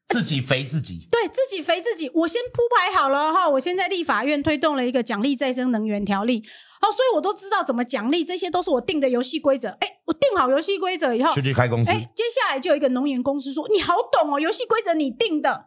[0.08, 2.10] 自己肥自己，对自己肥自己。
[2.14, 6.42] 我先铺排好了哈，我现在立法院推动了一个奖励再生能源条例，
[6.82, 9.70] 哦，所以我都知道怎么奖励，这些都是我定的游戏规则。
[9.82, 11.92] 哎，我定好游戏规则以后，就去开公司。
[11.92, 15.66] 哎，接下来就有一个能源公司说：“你好懂哦，游戏规则你定的，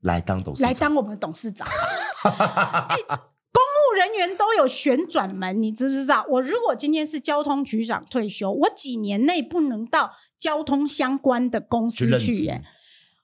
[0.00, 1.68] 来当董事长，来当我们的董事长。
[2.24, 2.96] 哎”
[3.52, 6.24] 公务人员都有旋转门，你知不知道？
[6.30, 12.62] 我如果今天是交通局长退休，我几年内不能到交通相关的公司去耶。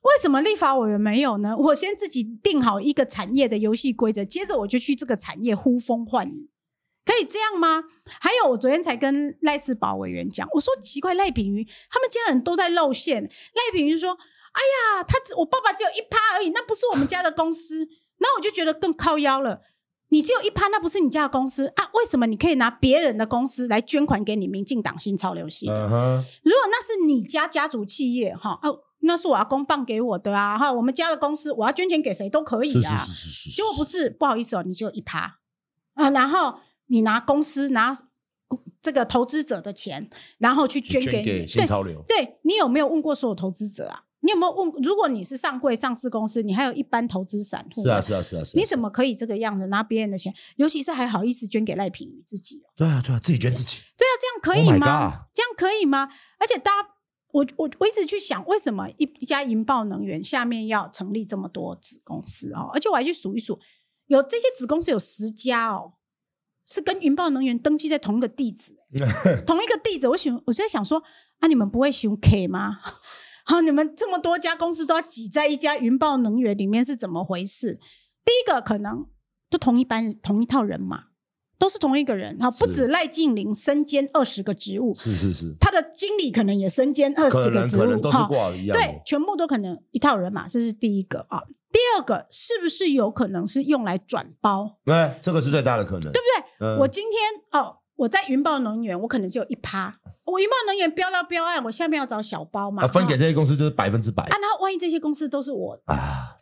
[0.02, 1.56] 为什么立法委员没有呢？
[1.56, 6.48] 我先自己定好一个产业的游戏规则，接着我就去这个产业呼风唤雨，
[7.04, 7.84] 可以这样吗？
[8.20, 14.12] 还有，我昨天才跟赖士葆委员讲，我说奇怪，赖品妤他们家人都在露馅，赖品妤说
[14.52, 14.62] ：“哎
[14.96, 17.88] 呀，他我爸爸只有一趴而已，那不是我们家的公司。”
[18.20, 19.62] 那我就觉得更靠腰了。
[20.10, 21.90] 你只有一趴，那不是你家的公司啊？
[21.94, 26.24] 为什么你可以拿别人的公司来捐款给你民进党新潮流系？Uh -huh.
[26.42, 28.84] 如果那是你家家族企业，哈哦。
[29.00, 32.96] 那是我阿公办给我的啊，哈，我们家的公司，我要捐钱给谁都可以啊。
[32.96, 33.56] 是是是是是。
[33.56, 35.38] 结果不是，不好意思哦，你只有一趴
[35.94, 37.92] 啊，然后你拿公司拿
[38.82, 42.02] 这个投资者的钱，然后去捐给，给新潮流。
[42.08, 44.04] 对，对，你有没有问过所有投资者啊？
[44.20, 44.72] 你有没有问？
[44.82, 50.34] 如果你是上柜上市公司，你还有一般投资散户，是啊是啊是啊是啊，你怎么可以这个样子拿别人的钱？
[50.56, 52.60] 尤其是还好意思捐给赖品妤自己？
[52.74, 53.78] 对啊对啊，自己捐自己。
[53.96, 56.08] 对啊，这样可以吗？Oh、这样可以吗？
[56.38, 56.88] 而且大家。
[57.38, 62.68] 我我我一直去想，为什么一一家银豹能源下面要成立这么多子公司哦？
[62.74, 63.60] 而且我还去数一数，
[64.06, 65.92] 有这些子公司有十家哦，
[66.66, 68.74] 是跟银豹能源登记在同一个地址，
[69.46, 70.08] 同一个地址。
[70.08, 71.00] 我想我在想说，
[71.38, 72.80] 啊，你们不会熊 K 吗？
[73.46, 77.78] 好，你们这么多家公司都要挤在一家云豹能源里面是怎么回事？
[78.24, 79.06] 第一个可能
[79.48, 81.07] 都同一班同一套人马。
[81.58, 91.42] 都是同一个人哈，不止赖静玲身兼二十个职务，是是是，他的经理可能也身兼二十个职务，可能都是挂一样，对，全部都可能一套人马，这是第一个啊。
[91.70, 94.78] 第二个是不是有可能是用来转包？
[94.84, 96.18] 对，这个是最大的可能，对不
[96.58, 96.66] 对？
[96.66, 104.38] 嗯、我今天哦，我在云豹能源，我可能只有一趴，我云豹能源标到标案，我下面要找小包嘛，啊、分给这些公司就是百分之百啊。
[104.40, 106.37] 然后万一这些公司都是我啊。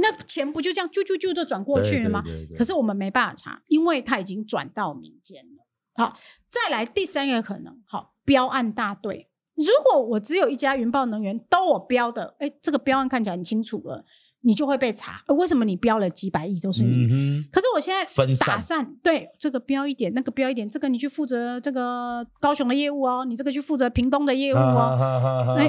[0.00, 2.22] 那钱不就这样啾啾啾就转过去了吗？
[2.24, 2.56] 对对对对。
[2.56, 5.66] 可是我们没办法查，因为它已经转到民间了。
[5.94, 6.16] 好，
[6.48, 9.28] 再来第三个可能，好，标案大队。
[9.56, 14.04] 如果我只有一家云豹能源都我标的，哎，这个标案看起来很清楚了，
[14.42, 15.24] 你就会被查。
[15.36, 17.08] 为什么你标了几百亿都是你？
[17.10, 18.04] 嗯、可是我现在
[18.36, 25.68] 打散，散，对这个标一点，那个标一点，这个你去负责这个高雄的业务哦，你这个去负责屏东的业务哦，哎，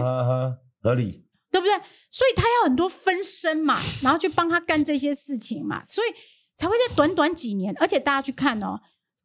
[0.84, 1.26] 合理。
[1.52, 1.74] 对不对？
[2.10, 6.08] 所以他要很多分身嘛， 然后去帮他干这些事情嘛，所以
[6.56, 8.80] 才会在短短几年，而且大家去看哦，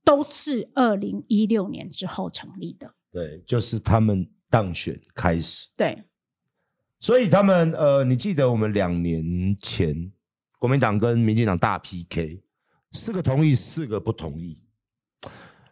[0.05, 2.95] 都是二零一六年之后成立的。
[3.11, 5.69] 对，就是他们当选开始。
[5.77, 6.05] 对，
[7.01, 10.13] 所以他们呃，你记得我们两年前
[10.59, 12.43] 国民党跟民进党大 PK，
[12.93, 14.59] 四个同意，四个不同意，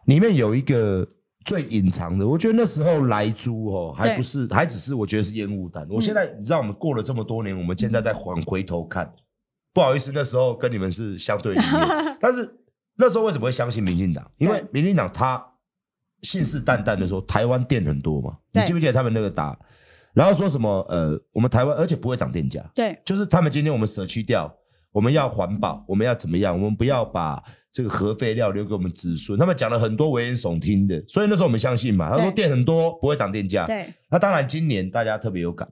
[0.05, 1.07] 里面有一个。
[1.45, 5.87] 最隐藏的，我觉得那时候来猪哦，还不是，还只是我觉得是烟雾弹。
[5.89, 9.13] 我现在你知道，我们过了这么多年，我们现在再往回头看，
[9.73, 12.17] 不好意思，那时候跟你们是相对立面。
[12.19, 12.59] 但是
[12.95, 14.29] 那时候为什么会相信民进党？
[14.37, 15.43] 因为民进党他
[16.21, 19.57] 信誓旦旦的说台湾电很多嘛，你记不记得他们那个打，
[20.13, 24.53] 然后说什么呃，我们台湾而且不会涨电价，对，就是他们今天我们舍去掉。
[24.93, 26.55] 我们要环保，我们要怎么样？
[26.55, 29.37] 我们不要把这个核废料留给我们子孙。
[29.37, 32.11] 他们讲了很多危言耸听的，所以那时候我们相信嘛。
[32.11, 33.65] 他说电很多，不会涨电价。
[33.65, 33.91] 对。
[34.11, 35.67] 那当然，今年大家特别有感，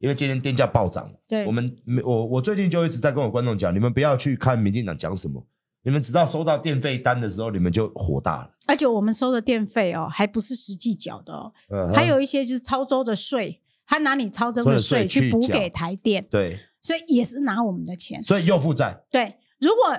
[0.00, 1.08] 因为今年电价暴涨。
[1.28, 1.46] 对。
[1.46, 5.46] 我们我我最近就一直在跟我观众讲，你们不要去看民进党讲什么，
[5.84, 8.50] 你们直到收到电费单的时候，你们就火大了。
[8.66, 16.26] 而且我们收的电费哦，还不是实际缴的哦，嗯，还有一些就是超周的税，他拿你超周的税去补给台电。
[16.28, 16.58] 对。
[16.86, 18.96] 所以也是拿我们的钱，所以又负债。
[19.10, 19.98] 对，如果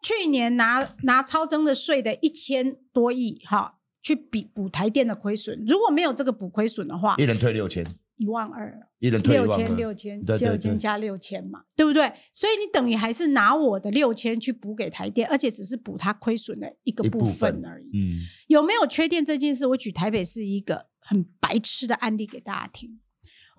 [0.00, 7.84] 去年拿拿超征的税的一千多亿，哈，去比补台电的亏损，如果没有这个补亏损的话，一人退六千，
[8.16, 12.12] 一万二，一人退六千，六千，六千加六千嘛，对不对？
[12.32, 17.90] 所以你等于还是拿我的六千去补给台电，而且只是补它亏损的一个部分而已。
[17.92, 19.66] 嗯，有没有缺电这件事？
[19.66, 23.00] 我举台北市一个很白痴的案例给大家听。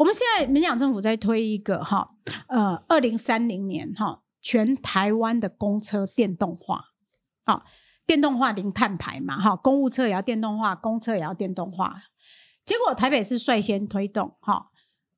[0.02, 2.16] 我们现在民进党政府在推一个哈，
[2.48, 6.86] 呃，二零三零年哈，全台湾的公车电动化，
[7.44, 7.64] 啊，
[8.08, 12.02] 电动化零碳排嘛，哈，公务车也要电动化，公车也要电动化。
[12.66, 14.72] 结果台北市率先推动哈，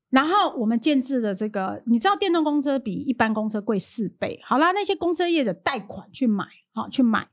[0.09, 4.41] 然后我们建制的这个，你知道电动公车比一般公车贵四倍。
[4.43, 7.29] 好啦，那些公车业者贷款去买，好去买，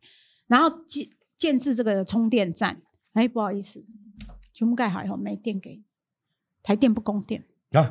[0.47, 2.81] 然后建建制这个充电站。
[3.15, 3.85] 哎，不好意思，
[4.53, 5.83] 全部盖好以后没电给你，
[6.71, 7.91] 台电不供电啊，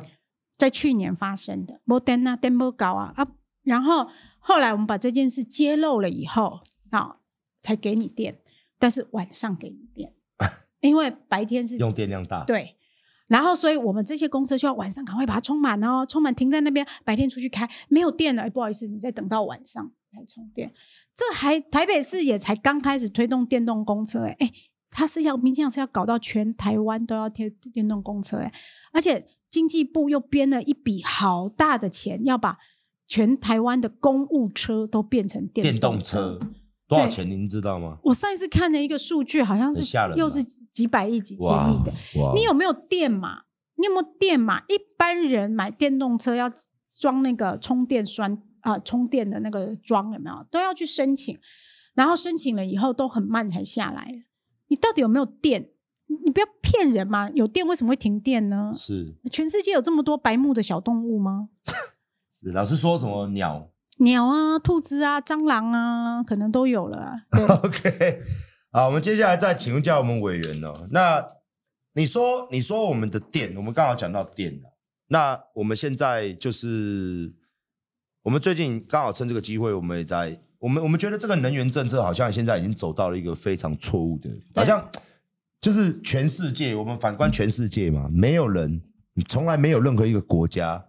[0.56, 3.28] 在去年发生的，没电啊，电不高啊啊。
[3.62, 7.18] 然后后来我们把这件事揭露了以后啊，
[7.60, 8.40] 才给你电，
[8.78, 10.14] 但是晚上给你电，
[10.80, 12.78] 因为白天是用电量大，对。
[13.26, 20.72] 然后，所以我们这些公车需要晚上赶快把它充满哦，充满停在那边，白天出去开没有电了，哎，不好意思，你再等到晚上来充电。
[21.14, 24.50] 这还台北市也才刚开始推动电动公车，哎，
[24.90, 28.52] 它是要明天是要搞到全台湾都要贴电动公车，哎，
[28.92, 32.58] 而且经济部又编了一笔好大的钱，要把
[33.06, 36.38] 全台湾的公务车都变成电动车。
[36.38, 36.50] 电动车
[36.88, 37.98] 多少钱您知道吗？
[38.02, 41.92] 我上一次看了一个数据，好像是又是几百亿、几千亿的。
[42.34, 43.42] 你有没有电嘛？
[43.76, 44.60] 你有没有电嘛？
[44.68, 46.50] 一般人买电动车要
[46.98, 50.44] 装那个充电栓啊、呃，充电的那个桩有没有？
[50.50, 51.38] 都要去申请，
[51.94, 54.24] 然后申请了以后都很慢才下来。
[54.70, 55.68] 你到底有没有电？
[56.24, 57.30] 你不要骗人嘛！
[57.30, 58.72] 有电为什么会停电呢？
[58.74, 61.50] 是全世界有这么多白目的小动物吗？
[62.32, 63.70] 是老师说什么鸟？
[63.98, 67.12] 鸟啊，兔子啊，蟑螂啊，可能都有了。
[67.62, 68.22] OK，
[68.72, 70.88] 好，我们接下来再请问一下我们委员哦。
[70.90, 71.24] 那
[71.92, 74.70] 你说，你说我们的电，我们刚好讲到电了。
[75.08, 77.32] 那我们现在就是，
[78.22, 84.88] 我们最近刚好趁这个机会，我们也在，我们我们觉得这个能源政策好像现在已经走到了一个非常错误的，好像
[85.60, 88.80] 就是全世界，我们反观全世界嘛，没有人，
[89.28, 90.86] 从来没有任何一个国家。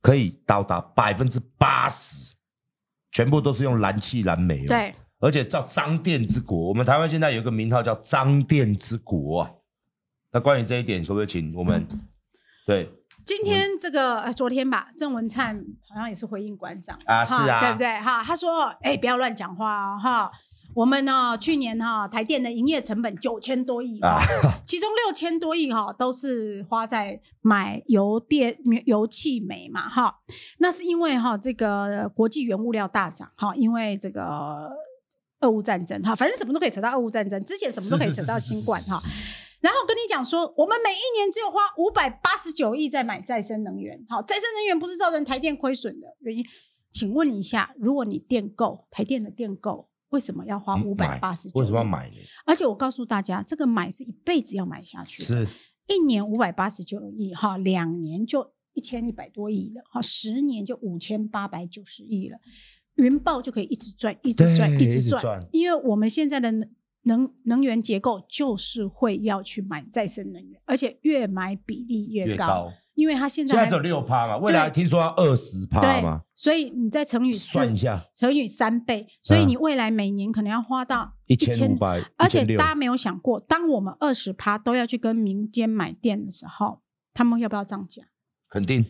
[0.00, 2.34] 可以到达百分之八十，
[3.10, 4.64] 全部都是用燃气燃煤。
[4.66, 9.50] 对，而且叫脏电之国，我们台湾现在有一个名号叫脏电之国啊。
[10.30, 11.84] 那关于这一点，可不可以请我们？
[11.90, 12.00] 嗯、
[12.66, 12.88] 对，
[13.24, 17.86] 今天这个呃，昨天吧，郑文灿好像也是回应馆长啊，是啊，对不对？
[18.00, 20.30] 哈，他说，哎、欸，不要乱讲话哦，哈。
[20.74, 24.18] 我们呢，去年哈台电的营业成本九千多亿啊，
[24.66, 30.16] 其中六千多亿哈都是花在买油电、油气、煤嘛哈。
[30.58, 34.68] 那是因为哈这个国际原物料大涨哈，因为这个
[35.42, 38.98] 俄乌战争哈，反正什么都可以扯到俄乌战争，之前什么都可以扯到新冠哈。
[39.64, 46.44] 然后跟你讲说，我们每一年只有花五百八十九亿在买再生能源，好，再生能源不是造成台电亏损的原因。
[46.92, 49.88] 请问一下，如果你电购，台电的电购？
[50.10, 51.58] 为什么要花五百八十九？
[51.58, 52.16] 为什么要买呢？
[52.44, 55.48] 而且我告诉大家，这个买是一辈子要买下去，是
[55.88, 62.38] 一年五百八十九亿哈，两年就一千一百多亿了哈，十年就五千八百九十亿了，
[62.94, 66.52] 云豹就可以一直赚，一直赚，一直赚，因为我们现在的
[67.04, 72.30] 能能源结构就是会要去买再生能源，而且越买比例越高。
[72.30, 88.04] 越高因为它现在现在只有六趴嘛，未来听说要二十趴嘛，所以你再乘以算一下，乘以三倍，所以你未来每年可能要花到一千五百，而且大家没有想过，当我们二十趴都要去跟民间买电的时候，他们要不要涨价？
[88.48, 88.86] 肯定，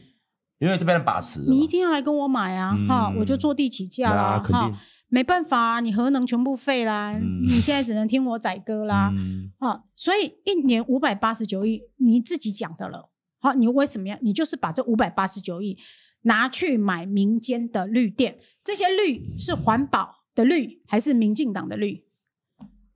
[0.59, 2.77] 因为这边的把持，你一定要来跟我买啊！
[2.87, 4.39] 哈、嗯，我就坐地起价啦！
[4.47, 4.77] 哈、嗯，
[5.15, 9.13] 没办法啊，你核能全部废啦、嗯，你现在只能听我宰割啦！
[9.59, 13.13] 啊、嗯，所以一年五百八十九亿，你自己讲的了。
[13.39, 14.19] 好，你为什么要？
[14.23, 15.79] 你就是把这五百八十九亿
[16.23, 22.05] 拿去买民间的绿电，这些绿是环保的绿还是民进党的绿？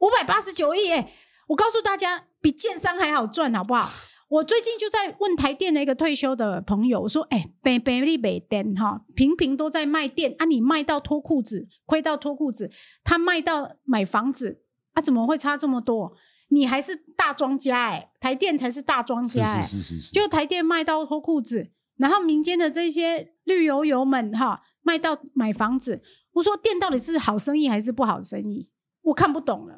[0.00, 1.12] 五百八十九亿，哎，
[1.46, 3.88] 我告诉大家，比建商还好赚，好不好？
[4.28, 12.70] 我最近就在问台电的一个退休的朋友，我说：“哎，北北利北电哈，平平都在卖电啊，你卖到脱裤子，亏到脱裤子，
[13.02, 14.62] 他卖到买房子，
[14.92, 16.14] 啊，怎么会差这么多？”
[16.50, 28.66] 你还是大庄家哎、欸，台电才是大庄家哎、是是是是，就台电卖到脱裤子，然后民间的这些绿油油们哈卖到买房子，我说电到底是好生意还是不好生意？
[29.02, 29.77] 我看不懂了。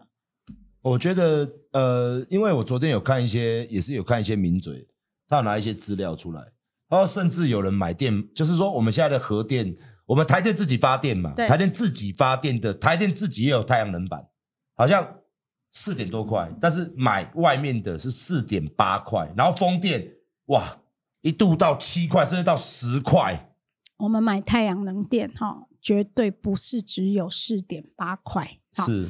[0.83, 4.87] 我觉得呃，因为我昨天有看一些，也是有看一些名嘴，
[5.29, 6.41] 他有拿一些资料出来，
[6.89, 14.27] 然后甚至有人买电，就是说我们现在的核电，我们台电自己发电嘛，台电自己发电的，台电自己也有太阳能板，
[14.77, 15.17] 好像。
[15.73, 20.05] 四点多块，但是买外面的是四点八块，然后风电
[20.47, 20.81] 哇，
[21.21, 23.55] 一度到七块，甚至到十块。
[23.99, 28.59] 我们买太阳能电哈，绝对不是只有四点八块。
[28.73, 29.09] 是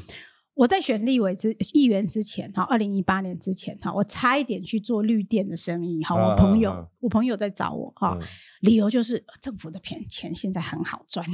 [0.60, 6.14] 我在选立委之议员之前哈，二零一八年之前哈，我差一点去做绿电的生意哈。
[6.14, 8.26] 我朋友、啊啊啊，我朋友在找我哈、嗯，
[8.60, 11.26] 理由就是政府的钱钱现在很好赚。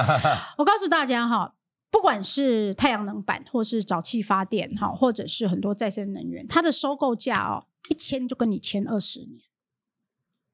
[0.58, 1.54] 我告诉大家哈。
[1.90, 9.40] 不管是太阳能板，或是沼气发电，哈，或者是很多再生能源，它的收购价哦，一签就跟你签二十年，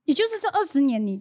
[0.05, 1.12] 也就是这二十年你，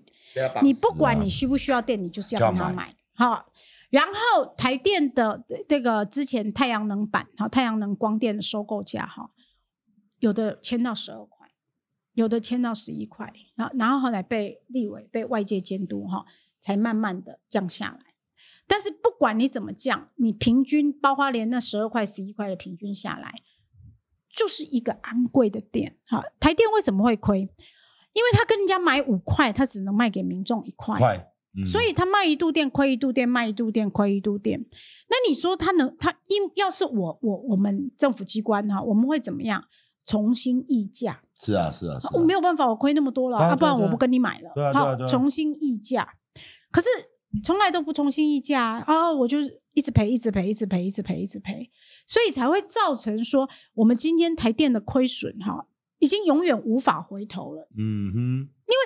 [0.61, 2.93] 你你不管你需不需要电，你就是要跟他买。
[3.15, 3.45] 好，
[3.89, 9.31] 然后台电的这个之前太阳能板，哈，太阳能光电的收购价，哈，
[10.19, 11.49] 有的签到十二块，
[12.13, 16.25] 有的签到十一块，然后然后后来被立委被外界监督，哈，
[16.59, 18.13] 才慢慢的降下来。
[18.67, 23.41] 但是不管你怎么降，你平均包括连那十二块、十一块的平均下来，
[24.29, 25.97] 就是一个昂贵的电。
[26.05, 27.49] 哈，台电为什么会亏？
[28.13, 30.99] 因为他跟人家买五块，他只能卖给民众一块，
[31.57, 34.59] 嗯、所以他卖一度电亏一度电，卖一度电亏一度电。
[35.09, 35.95] 那你说他能？
[35.97, 39.63] 他因要是我我我们政府机关哈，我们会怎么样？
[40.05, 41.21] 重新议价？
[41.41, 44.73] 是啊是啊，是啊，我没有办法，我亏那么多了，啊，不然我不跟你买了。
[44.73, 46.15] 好，重新议价，
[46.71, 46.87] 可是。
[47.43, 49.13] 从来都不重新议价啊！
[49.13, 49.37] 我就
[49.73, 51.69] 一直赔，一直赔，一直赔，一直赔，一直赔，
[52.07, 55.67] 所以才会造成说我们今天台电的亏损哈，
[55.99, 57.69] 已经永远无法回头了。
[57.77, 58.17] 嗯哼，
[58.65, 58.79] 因为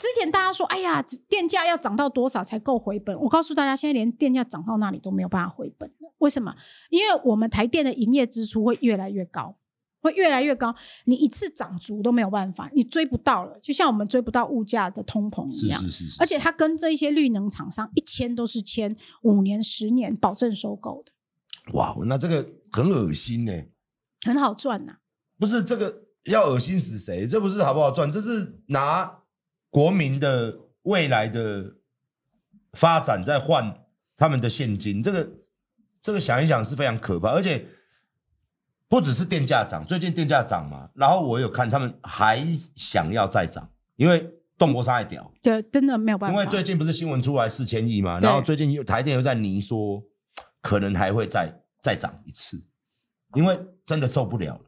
[0.00, 3.14] 之前大家说，哎呀，电价要涨到多少才够回本？
[3.20, 6.14] 我告诉大家，现在连电价涨到那里都没有办法回本了。
[6.18, 6.56] 为什么？
[6.88, 9.58] 因为我们台电的营业支出会越来越高。
[10.02, 10.74] 会越来越高，
[11.04, 15.78] 你一次涨足都没有办法，你追不到了，就像我们追不到物价的通膨一样。
[15.78, 16.16] 是是是是。
[16.18, 21.12] 而且它跟这些绿能厂商一签都是签五年、十年保证收购的。
[21.74, 23.52] 哇，那这个很恶心呢。
[24.22, 24.98] 很好赚呐、啊。
[25.38, 25.94] 不是这个
[26.24, 27.26] 要恶心死谁？
[27.26, 28.10] 这不是好不好赚？
[28.10, 29.19] 这是拿
[29.70, 31.76] 国民的未来的
[32.72, 33.82] 发展在换
[34.16, 35.00] 他们的现金。
[35.00, 35.30] 这个
[36.00, 37.66] 这个想一想是非常可怕，而且。
[38.90, 42.44] 不只是电价涨，最近电价涨嘛，然后我有看他们还
[42.74, 46.34] 想要再涨，因为动不上一屌，对，真的没有办法。
[46.34, 50.02] 因为最近不是新闻出来四千亿嘛，然后最近又台电又在泥说，
[50.60, 52.60] 可能还会再再涨一次，
[53.34, 53.56] 因为
[53.86, 54.64] 真的受不了了。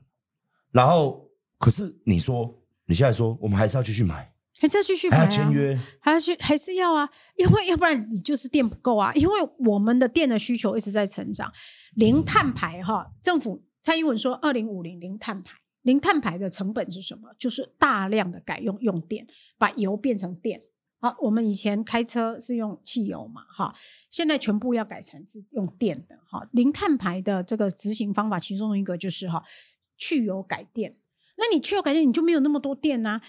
[0.70, 1.28] 然后，
[1.58, 11.52] 可是你说你现在说，我们还是要继续买，还是要继续买、啊，还要签约，还要去，还是要啊，因为要不然你就是电不够啊，因为我们的电的需求一直在成长，
[11.94, 13.64] 零碳排哈，政府。
[13.84, 17.34] 蔡英文说：“二零五零零碳排，零碳排的成本是什么？
[17.36, 19.26] 就是大量的改用用电，
[19.58, 20.62] 把油变成电。
[21.00, 23.74] 好，我们以前开车是用汽油嘛，哈，
[24.08, 26.16] 现在全部要改成是用电的。
[26.30, 29.42] 哈，零碳排的这个执行方法，其中一个就是哈，
[29.98, 30.96] 去油改电。
[31.36, 33.20] 那你去油改电，你就没有那么多电呐。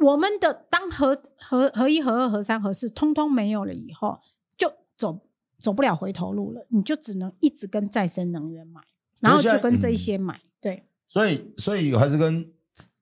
[0.00, 4.20] 我们的当合合合一、合二、合三、合四通通没有了以后，
[4.56, 5.20] 就走
[5.60, 8.80] 走不了回头路了，你就只能一直跟再生能源买。”
[9.20, 12.48] 然后就跟这一些买，嗯、对，所以所以还是跟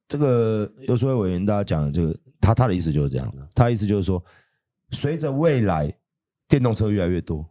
[0.09, 4.25] 这个游淑慧委员大家讲的这个，他他的意思就是这样的，他的意思就是说，
[4.93, 5.95] 随着未来
[6.49, 7.47] 电动车越来越多，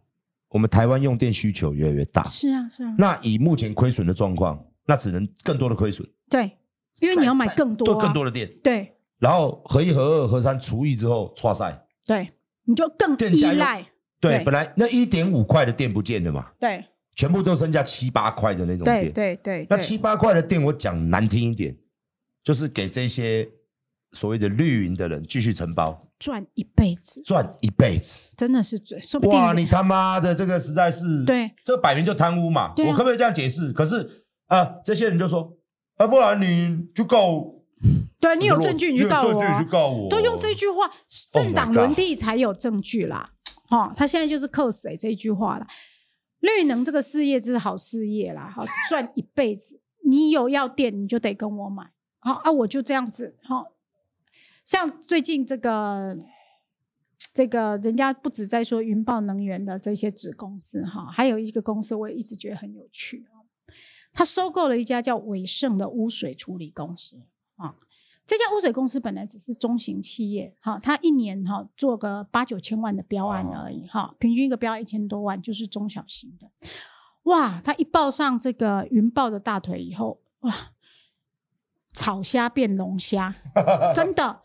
[0.48, 6.58] 我们台湾用电需求越来越大，是啊是啊，那以目前亏损的状况，那只能更多的亏损，对，
[6.98, 12.32] 因为你要买更多、啊，更多的电，对，然后合一、合二、合三除以之后，剉赛，对，
[12.64, 13.86] 你就更依赖，
[14.20, 16.84] 对，本来那一点五块的电不见了嘛，对。
[17.18, 19.66] 全部都剩下七八块的那种电，对对对。
[19.70, 21.74] 那七八块的电，我讲难听一点，
[22.44, 23.48] 就是给这些
[24.12, 29.40] 所谓的绿营的人继续承包，赚一辈子，赚一辈子，真的是最说不定。
[29.40, 32.74] 哇，你他妈的这个实在是，对，这摆明就贪污嘛。
[32.76, 33.72] 我可不可以这样解释？
[33.72, 35.56] 可是啊，这些人就说
[35.96, 37.42] 啊，不然你就告，
[38.26, 40.90] 对你有证据你就告我，你就告我，都用这句话，
[41.32, 43.32] 政党轮替才有证据啦。
[43.70, 45.66] 哦，他现在就是扣死这一句话了。
[46.40, 49.80] 绿能这个事业是好事业啦，好赚一辈子。
[50.04, 51.90] 你有要电，你就得跟我买。
[52.18, 53.36] 好啊，我就这样子。
[53.42, 53.72] 好，
[54.64, 56.18] 像最近这个
[57.32, 63.26] 这个人家不止在说云豹能源的这些子公司哈，还有一个公司我也一直觉得很有趣。
[64.12, 67.16] 他收购了一家叫伟盛的污水处理公司
[67.56, 67.76] 啊。
[68.26, 76.50] 这家污水公司本来只是中型企业，哈，它一年哈做个八九千万的标案而已，哈，平均一个标案一千多万，就是中小型的。
[77.22, 80.72] 哇，它一抱上这个云豹的大腿以后，哇，
[81.92, 83.34] 草虾变龙虾，
[83.94, 84.42] 真的，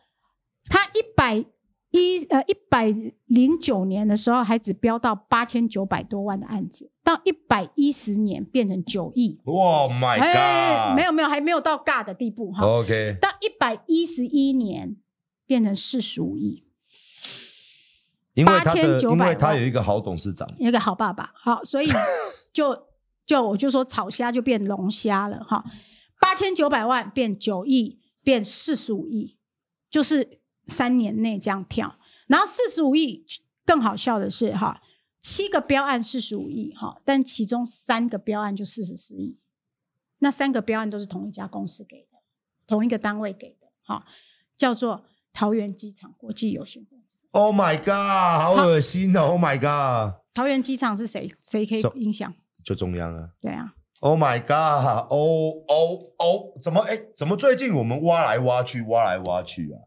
[0.68, 1.46] 它一百。
[1.92, 2.94] 一呃一百
[3.26, 9.42] 零九年的时候，还只标到八千九百多万的案子，到一百一十年变成九亿。
[9.44, 10.96] 哇，My God！
[10.96, 12.66] 没有没有，还没有到尬的地步哈。
[12.66, 13.18] OK。
[13.22, 14.96] 到一百一十一年
[15.46, 16.64] 变成四十五亿。
[18.46, 21.89] 八千九百，因为他有一个好董事长，有一个好爸爸，好，所以
[22.54, 22.88] 就
[23.26, 25.62] 就我就说炒虾就变龙虾了哈。
[26.22, 29.38] 八千九百万变九亿，变四十五亿，
[29.89, 30.41] 就是。
[30.72, 31.98] 三年内这样跳，
[32.28, 33.26] 然后四十五亿，
[33.66, 34.82] 更好笑的是哈，
[35.20, 39.38] 七个标案四十五亿哈，但其中三个标案就四十四亿，
[40.20, 42.18] 那三个标案都是同一家公司给的，
[42.66, 44.06] 同一个单位给的哈，
[44.56, 45.04] 叫做
[45.34, 47.20] 桃园机场国际有限公司。
[47.32, 51.30] Oh my god，好恶心哦！Oh my god，桃园机场是谁？
[51.42, 52.34] 谁可以影响？
[52.64, 53.30] 就中央啊。
[53.42, 53.74] 对啊。
[54.02, 55.12] Oh my god！
[55.12, 55.16] 哦
[55.68, 57.00] 哦哦，怎么哎？
[57.16, 59.78] 怎么最近我们挖来挖去，挖来挖去啊？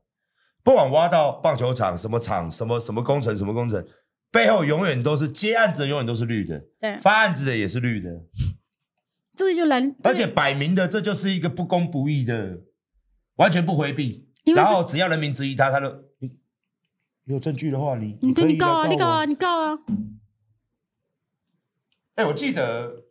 [0.65, 3.87] 不管挖到棒球场、什么场、什么什么工程、什么工程，
[4.33, 6.65] 背后永远都是接案子的，永远都是绿的。
[6.81, 8.11] 对，发案子的也是绿的。
[9.37, 12.63] 这个就蓝，而且摆明的，这就是一个不公不义的，
[13.37, 14.31] 完全不回避。
[14.57, 15.89] 然后只要人民质疑他，他就
[16.21, 16.31] 你，
[17.25, 19.79] 有证据的话，你你对你告啊，你告啊，你告啊。
[22.15, 23.05] 哎，我记得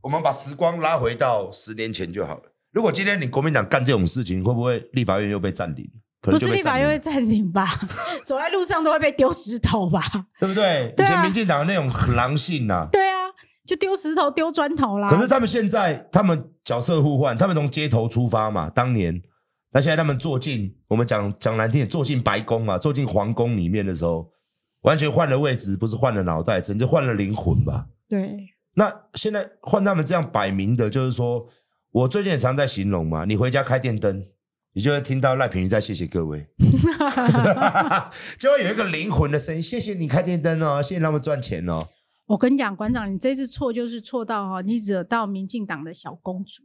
[0.00, 2.52] 我们把时光拉回到十年前就好了。
[2.70, 5.90] 如果今天你国民党干这种事情，会不会立法院又被占领？
[6.32, 7.66] 不是立法院会占领吧？
[8.24, 10.00] 走在路上都会被丢石头吧？
[10.40, 10.92] 对不对？
[10.96, 12.88] 对啊、以前民进党那种狼性呐、啊。
[12.90, 13.26] 对啊。
[13.66, 15.10] 就丢石头丢砖头啦。
[15.10, 18.70] 可是他们现在，他们角色互换，他们从街头出发嘛。
[18.70, 19.20] 当年，
[19.72, 24.30] 那现在他们坐进我们讲讲难听点，坐进白宫嘛，坐进皇宫里面的时候，
[24.82, 27.86] 完全换了位置，不是换了脑袋，甚至换了灵魂吧？
[28.08, 28.36] 对。
[28.74, 31.44] 那现在换他们这样摆明的，就是说
[31.90, 34.24] 我最近也常在形容嘛，你回家开电灯，
[34.76, 36.46] 你就会听到赖品妤在谢谢各位，
[38.38, 41.78] 就会有一个灵魂的声音，谢谢你开电灯哦，谢谢他们赚钱哦。
[42.26, 46.62] 我跟你讲，馆长，你这次错就是错到哈，你惹到民进党的小公主。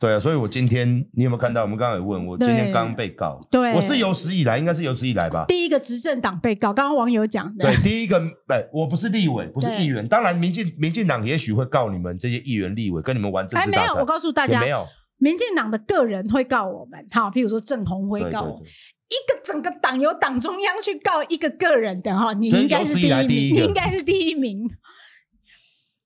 [0.00, 1.60] 对啊，所以我今天你有没有看到？
[1.60, 6.72] 我们刚刚有问我，今天刚被告，对，我是有史以来，应该是有史以来吧，第一个执政党被告。
[6.72, 10.08] 刚刚网友讲的，对，第一个，哎，我不是立委，不是议员。
[10.08, 13.88] 当然，民进民进党也许会告你们这些议员、立委，跟你们玩政治大战。
[13.88, 14.86] 没有，我告诉大家，没有，
[15.20, 17.06] 民进党的个人会告我们。
[17.12, 18.66] 好，譬如说郑鸿辉告我们。
[18.66, 24.70] 一个整个党由党中央去告一个个人的哈，你应该是第一名，你应该是第一名。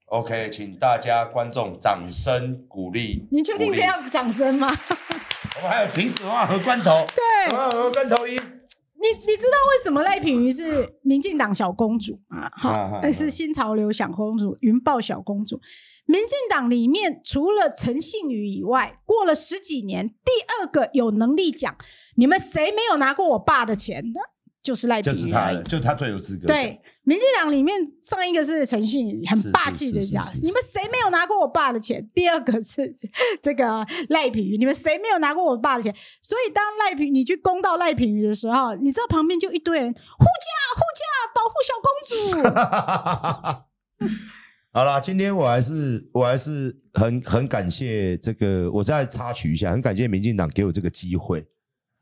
[0.07, 3.27] OK，请大家观众掌声鼓励。
[3.31, 4.69] 你确定这样掌声吗？
[5.57, 7.07] 我们还有停止啊，和关头。
[7.15, 8.35] 对，和关头音。
[8.37, 12.49] 你你知道为什么赖品妤是民进党小公主啊？
[12.57, 15.61] 哈，是新潮流小公主，云豹小公主。
[16.15, 21.77] 民进党里面除了陈信宇以外，过了十几年，第二个有能力讲，
[22.15, 24.21] 你们谁没有拿过我爸的钱的？
[24.63, 26.47] 就是赖品妤，就是他，就他最有资格。
[26.47, 32.09] 对，民进党里面上一个是陈信宇，很霸气的讲，你们谁没有拿过我爸的钱？
[32.15, 32.95] 第二个是
[33.43, 35.93] 这个赖品妤，你们谁没有拿过我爸的钱？
[36.23, 41.05] 所以当赖品你去公道赖品妤的时候，你知道旁边就一堆人护驾护驾，
[41.35, 41.91] 保护小公
[44.07, 44.09] 主。
[44.77, 51.47] 好了，今天我还是我还是很很感谢这个，我再插曲一下，很感谢民进党给我这个机会。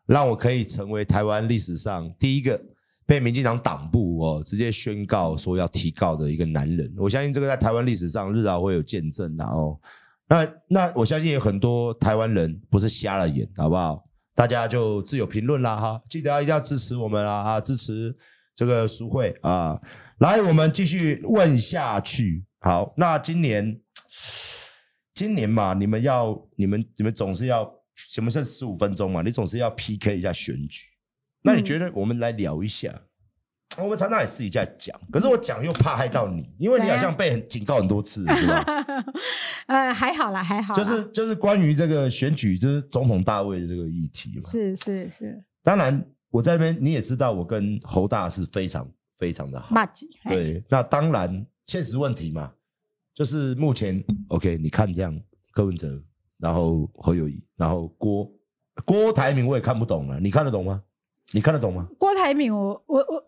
[0.06, 2.58] 让我可以成为台湾历史上第一个
[3.04, 6.90] 被民进党党部哦直接宣告说要提告的一个男人。
[6.96, 9.78] 我相信这个在台湾历史上日后会有见证的哦。
[10.26, 14.02] 那那我相信有很多台湾人不是瞎了眼，好不好？
[14.34, 16.00] 大家就自有评论啦哈。
[16.08, 18.16] 记得要一定要支持我们啊哈，支持
[18.54, 19.78] 这个苏慧啊。
[20.20, 22.42] 来，我们继续问下去。
[22.62, 23.78] 好，那今年
[25.12, 27.70] 今年嘛，你们要你们你们总是要。
[27.94, 29.20] 什么剩十五分钟嘛？
[29.22, 30.86] 你总是要 PK 一下选举，
[31.42, 32.90] 那你觉得我们来聊一下？
[33.76, 38.64] 嗯、我们常常也私底下讲，可是我讲又怕害到你，因为你好像被很警告很多次，是吧？
[39.68, 40.82] 呃，还好啦，还好啦。
[40.82, 44.50] 就是就是关于这个选举，就是总统大位的这个议题嘛。
[44.50, 45.44] 是是是。
[45.62, 49.74] 当然，我在那边你也知道，我跟侯大是非常非常的好。
[50.30, 52.52] 对，那当然现实问题嘛，
[53.14, 55.20] 就是目前 OK，你看这样，
[55.52, 56.02] 柯文哲。
[56.38, 58.28] 然后侯友谊，然后郭
[58.84, 60.82] 郭台铭我也看不懂了，你看得懂吗？
[61.32, 61.86] 你看得懂吗？
[61.96, 63.24] 郭台铭我我我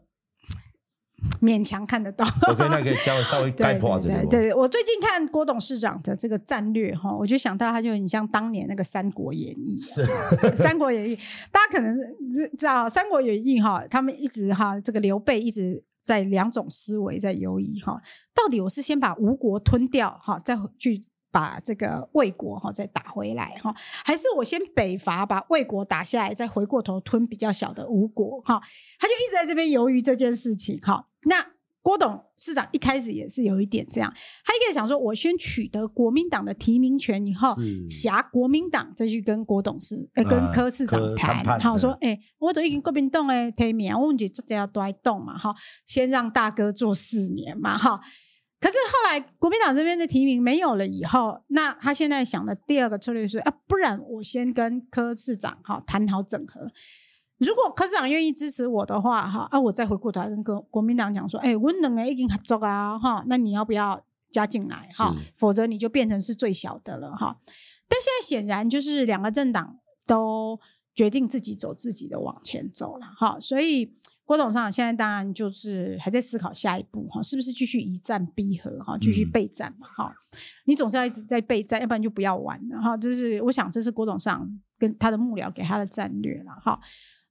[1.41, 2.27] 勉强看得到。
[2.49, 4.15] OK，那可以稍微稍微 概括这个。
[4.15, 9.79] 对，对，对，我最近看郭董事长的这个战略哈，我就想到他就很像当年那个《三国演义》。
[9.95, 10.05] 是
[10.59, 11.17] 《三国演义》，
[11.53, 18.01] 大家可能是知道《三国演义》哈，他们一直哈这个刘备一直在两种思维在游移哈，
[18.35, 21.09] 到底我是先把吴国吞掉哈，再去。
[21.35, 23.75] 把这个魏国哈再打回来哈，
[24.05, 28.63] 还是我先北伐把魏国打下来，再回过头吞比较小的吴国哈？
[29.01, 31.09] 他就一直在这边犹豫这件事情哈。
[31.25, 31.45] 那
[31.85, 34.11] 郭董事长一开始也是有一点这样，
[34.43, 37.55] 他一开始想说，我先取得国民党的提名权以后，
[37.91, 41.45] 挟国民党再去跟郭董事呃跟柯市长谈。
[41.61, 45.55] 好，我说哎、欸，我都已经国民党诶提名，我们就这要都来动嘛哈，
[45.85, 48.01] 先让大哥做四年嘛哈。
[48.59, 56.71] 可是后来国民党这边的提名没有了以后，那他现在想的第二个策略是啊，不然我先跟柯市长哈谈好整合。
[57.39, 65.15] 如果科市长愿意支持我的话哈，啊，我再回过头来跟国国民党讲说，哎、欸，我们两个已经合作啊哈，那你要不要加进来哈？
[65.37, 67.37] 否则你就变成是最小的了哈。
[67.89, 70.59] 但现在显然就是两个政党都
[70.95, 73.07] 决定自己走自己的往前走了。
[73.19, 73.93] 哈，所以
[74.25, 80.07] 郭董事长现在当然就是还在思考下一步哈，是不是继续一战逼和哈，继续备战嘛哈？
[80.07, 82.97] 嗯、你总是要一直在备战，要不然就不要玩了哈。
[82.97, 86.79] 这是我想，这是郭董事长跟他的幕僚给他的战略了哈。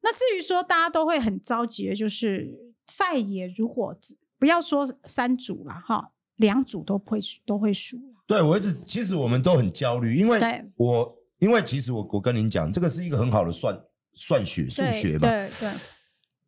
[0.03, 2.47] 那至于说大家都会很着急的，就是
[2.87, 3.97] 赛野如果
[4.37, 7.97] 不要说三组了哈，两组都会都会输。
[8.27, 10.39] 对，我一直其实我们都很焦虑，因为
[10.75, 13.79] 我因为其实我我跟您讲，这个是一个很好的算
[14.13, 15.27] 算学数学嘛。
[15.27, 15.71] 对对。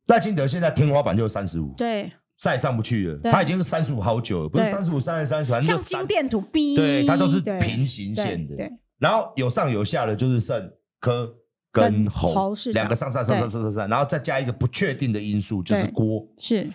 [0.07, 3.19] 赖清德现在天花板就是三十五，对，再也上不去了。
[3.23, 8.55] 他已经是三十五好久了，不是三十五、三十三、三十，像心电图 B，对，它都是平行线的。
[8.99, 11.35] 然后有上有下的，就是剩柯
[11.75, 16.25] 跟侯两个上上上上上上上，然后再加一个不确定的因素，就是郭。
[16.37, 16.69] 是。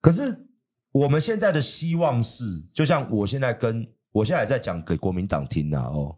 [0.00, 0.46] 可是
[0.92, 6.14] 我们现在的希望是，就像我现在跟我现在也在讲给国民党听啊，哦，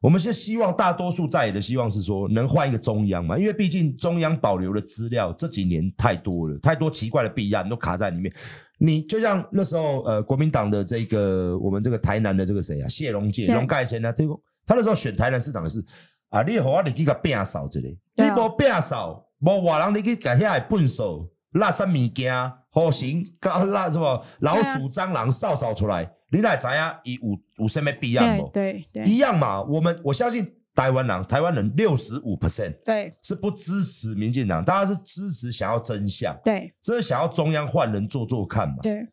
[0.00, 8.32] 我们是希望大多数在野的希望是说能换一个中央嘛，因为毕竟中央保留的资料这几年太多了，太多奇怪的弊案都卡在里面。
[8.78, 14.24] 你就像那时候呃，国民党的这个我们这个台南的这个谁啊，谢龙介、龙盖先啊，他
[14.64, 15.84] 他那时候选台南市长的是
[16.30, 17.80] 啊，你互我入去甲摒扫一下，
[18.14, 21.28] 你无摒扫，无外人你去改下来笨手。
[21.52, 22.32] 那什物件，
[22.70, 28.48] 好行，搞那什么老鼠、蟑螂扫扫出来，你来知影伊有有什么必要无？
[28.52, 29.60] 对对，一样嘛。
[29.62, 38.76] 我们我相信台湾人，台湾人六十五 percent 对是不支持民进党，大家是支持想要真相，对，只是想要中央换人做做看嘛。
[38.80, 39.08] 对。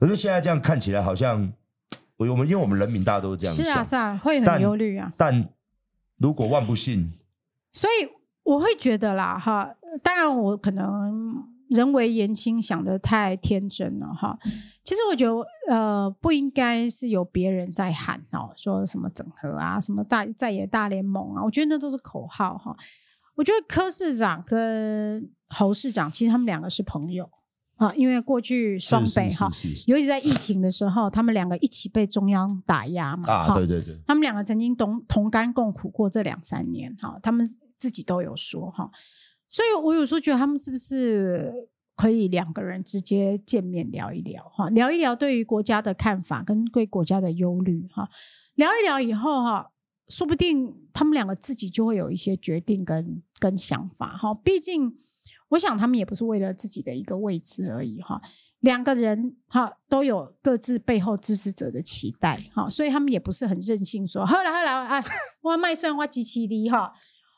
[0.00, 1.52] 可是现在这样看起来，好像
[2.16, 5.12] 我们因为我们人民大家都是这样想，是啊是啊，会很忧虑啊。
[5.18, 5.46] 但
[6.18, 7.12] 如果万不幸，
[7.72, 8.08] 所以
[8.42, 9.74] 我会觉得啦，哈。
[10.02, 14.36] 当然，我可能人为言轻，想的太天真了哈。
[14.82, 22.76] 其实我觉得，呃，不应该是有别人在喊哦，说什么整合啊，什么大在野大联盟啊，我觉得那都是口号哈。
[23.36, 27.28] 我觉得柯市长跟侯市长，其实他们两个是朋友
[27.76, 29.48] 啊，因为过去双北哈，
[29.86, 33.32] 尤其在疫情的时候，他们两个一起被中央打压嘛。
[33.32, 38.90] 啊，对对对，他们两个曾经同同甘共苦过这两三年哈，他们自己都有说哈。
[39.48, 41.52] 所以，我有时候觉得他们是不是
[41.96, 48.08] 可以两个人直接见面聊一聊哈，聊一聊对于国家的看法跟对国家的忧虑哈，
[48.54, 49.70] 聊一聊以后哈，
[50.08, 54.34] 说不定他们两个自己就会有一些决定跟跟想法哈。
[54.34, 54.96] 毕竟，
[55.54, 58.20] 我想他们也不是为了自己的一个位置而已哈。
[58.60, 65.04] 两个人哈都有各自背后支持者的期待哈，所以他们也不是很任性说，好来好来啊，
[65.42, 66.92] 我卖蒜我机器的哈。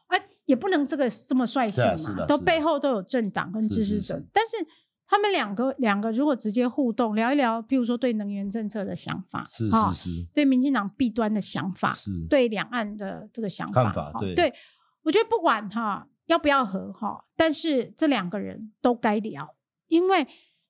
[0.06, 1.84] 啊也不能这个这么率性
[2.16, 4.22] 嘛，都背后都有政党跟支持者。
[4.32, 4.56] 但是
[5.04, 14.54] 他们两个两个如果直接互动聊一聊，譬如说对能源政策的想法，是是是，对民进党弊端的想法，是对两岸的这个想法，法对，对，
[15.02, 19.56] 我觉得不管哈要不要和哈，但是这两个人都该聊，
[19.88, 20.26] 因为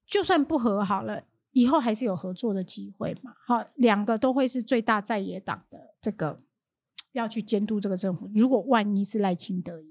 [0.06, 3.34] 就算不和好了，以后还是有合作的机会嘛。
[3.46, 6.42] 好，两个都会是最大在野党的这个。
[7.12, 9.88] 要去监督这个政府，如果万一是赖清德赢，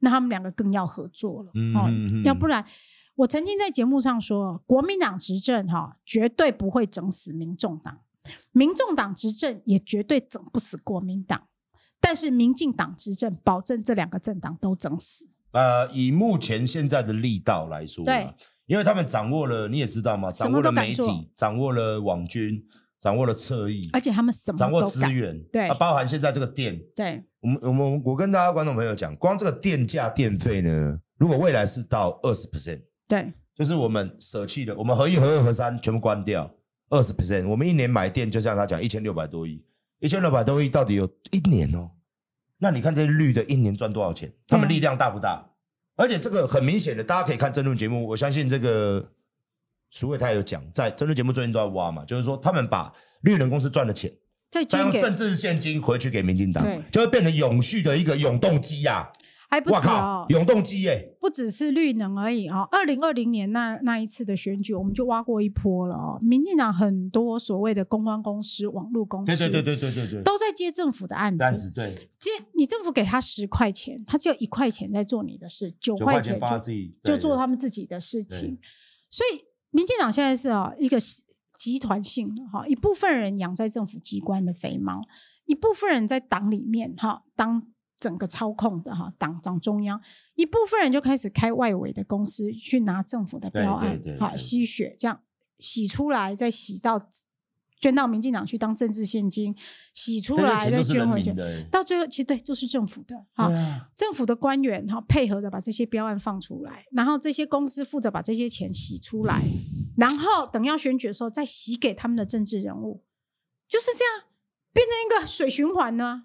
[0.00, 1.52] 那他们两个更要合作了。
[1.54, 2.66] 嗯，嗯，嗯，要不然，
[3.14, 8.00] 我曾经在节目上说，国民党执政哈，绝对不会整死民众党，
[8.50, 11.46] 民众党执政也绝对整不死国民党，
[12.06, 15.26] 但是民进党执政，保证这两个政党都整死。
[15.50, 18.32] 呃，以目前现在的力道来说，对，
[18.66, 20.30] 因为他们掌握了，你也知道嘛？
[20.30, 21.02] 掌握了媒体，
[21.34, 22.62] 掌握了网军。
[22.98, 36.50] 掌握了侧翼，而且他们什么掌握资源，对，啊包含现在这个电，对，我们我们我跟大家观众朋友讲，光这个电价电费呢，如果未来是到二十 percent，对，就是我们舍弃的，我们合一、合二、合三全部关掉，
[36.88, 39.62] 二十 percent，我们一年买电就像他讲一千六百多亿，
[40.00, 41.90] 一千六百多亿到底有一年哦，
[42.58, 44.32] 那你看这些绿的，一年赚多少钱？
[44.46, 45.50] 他们力量大不大？
[45.96, 49.12] 而且这个很明显的，大家可以看争论节目，我相信这个。
[49.92, 54.12] 苏伟他有讲，在争论节目最近都在挖嘛，就是说他们把绿能公司赚的钱，
[54.50, 59.12] 再用政治现金回去给民进党，就会变成永续的一个永动机呀、啊，
[59.48, 62.68] 还不止哦，永动机耶，不只是绿能而已哦。
[62.70, 66.18] 二零二零年那那一次的选举，我们就挖过一波了哦。
[66.20, 76.38] 民进党很多所谓的公关公司、网络公司，对对对对对对对，都在接政府的案子，案子对，接你政府给他十块钱，他只有一块钱在做你的事，九块钱
[77.02, 78.58] 就就做他们自己的事情，
[79.10, 79.44] 所以。
[79.70, 80.96] 民进党现在是啊一个
[81.58, 85.02] 集团性的哈，一部分人养在政府机关的肥猫，
[85.44, 87.62] 一部分人在党里面哈当
[87.98, 90.00] 整个操控的哈党党中央，
[90.34, 95.22] 一部分人就开始开外围的公司去拿政府的标案，好吸血，这样
[95.58, 97.08] 洗出来再洗到
[97.78, 99.54] 捐到民进党去当政治献金，
[99.92, 101.34] 洗出来再捐回去，
[101.70, 109.42] 到最后其实对，就是政府的哈，啊、政府的官员哈配合着把这些标案放出来，然后这些公司负责把这些钱洗出来，
[109.96, 113.04] 然后等要选举的时候再洗给他们的政治人物，
[113.68, 114.24] 就是这样
[114.72, 116.24] 变成一个水循环呢，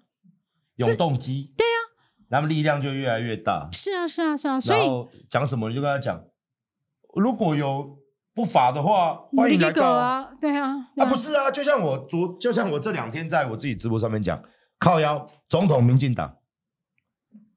[0.76, 1.88] 永动机，对呀、啊，
[2.30, 6.24] 他们力量就越来越大，是啊是啊是啊，所以讲什么你就跟他讲，
[7.14, 7.98] 如果有。
[8.34, 10.30] 不法的话，欢迎来告啊！
[10.40, 14.42] 对啊，啊不是啊，就像我昨，就像我这两天在我自己直播上面讲，
[14.78, 16.38] 靠腰总统民进党，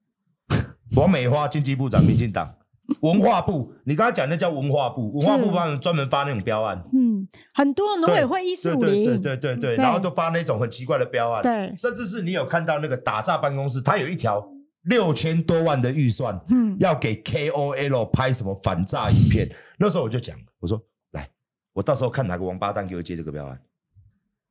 [0.97, 2.57] 王美花经济部长民进党，
[3.01, 14.47] 文化部，你刚才讲那叫文化部，文化部帮人专门发那种标案，嗯，很多农委会一四五零，对对对对，然后都发那种很奇怪的标案，对，甚至是你有看到那个打诈办公室，他有一条
[14.83, 20.37] 六千多万的预算，嗯，要给 KOL 拍什么反诈影片，那时候我就讲。
[20.59, 20.81] 我说
[21.11, 21.29] 来，
[21.73, 23.59] 我到时候看哪个王八蛋给我接这个标案，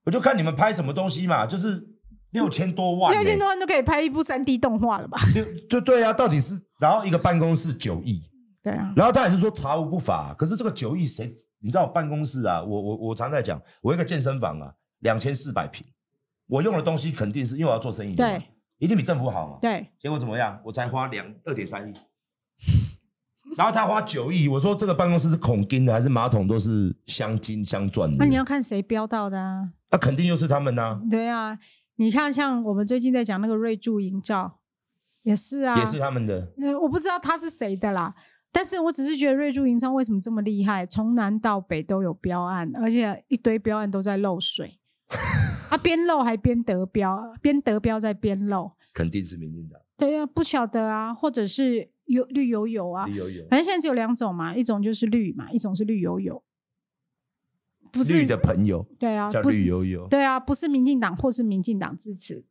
[0.04, 1.84] 我就看你们拍什么东西嘛，就是
[2.34, 5.18] 六千多万，欸，六千多万都可以拍一部三 D 动画了吧？
[5.34, 8.22] 就就对啊，到底是然后一个办公室九亿，
[8.62, 11.32] 对啊，然后他也是说查无不法，可是这个九亿谁？
[11.60, 15.86] 你知道我办公室啊，我我我常在讲，我一个健身房啊，两千四百平，
[16.46, 18.42] 我用的东西肯定是因为我要做生意，对，
[18.78, 20.60] 一定比政府好嘛，对，结果怎么样？
[20.64, 21.94] 我才花两二点三亿。
[23.56, 28.16] 然后他花九亿，我说这个办公室是孔金的还是马桶都是镶金镶钻的？
[28.18, 29.70] 那你要看谁标到的啊？
[29.90, 31.00] 那、啊、肯定又是他们呐、啊。
[31.08, 31.56] 对啊，
[31.96, 34.58] 你看像我们最近在讲那个瑞筑营造，
[35.22, 36.52] 也是啊，也是他们的。
[36.80, 38.14] 我不知道他是谁的啦，
[38.52, 44.78] 但是我只是觉得瑞筑营造为什么这么厉害，从南到北都有标案，而且一堆标案都在漏水，
[45.70, 49.80] 啊，边漏还边得标，边得标在边漏，肯定是民进党。
[49.96, 51.90] 对啊，不晓得啊，或者是。
[52.06, 56.42] 有绿油油啊，绿油油，反正现在只有两种嘛，一种就是绿嘛，一种是绿油油，
[57.94, 62.44] 不是绿的朋友，对啊，叫绿油油，对啊，不是民进党或是民进党支持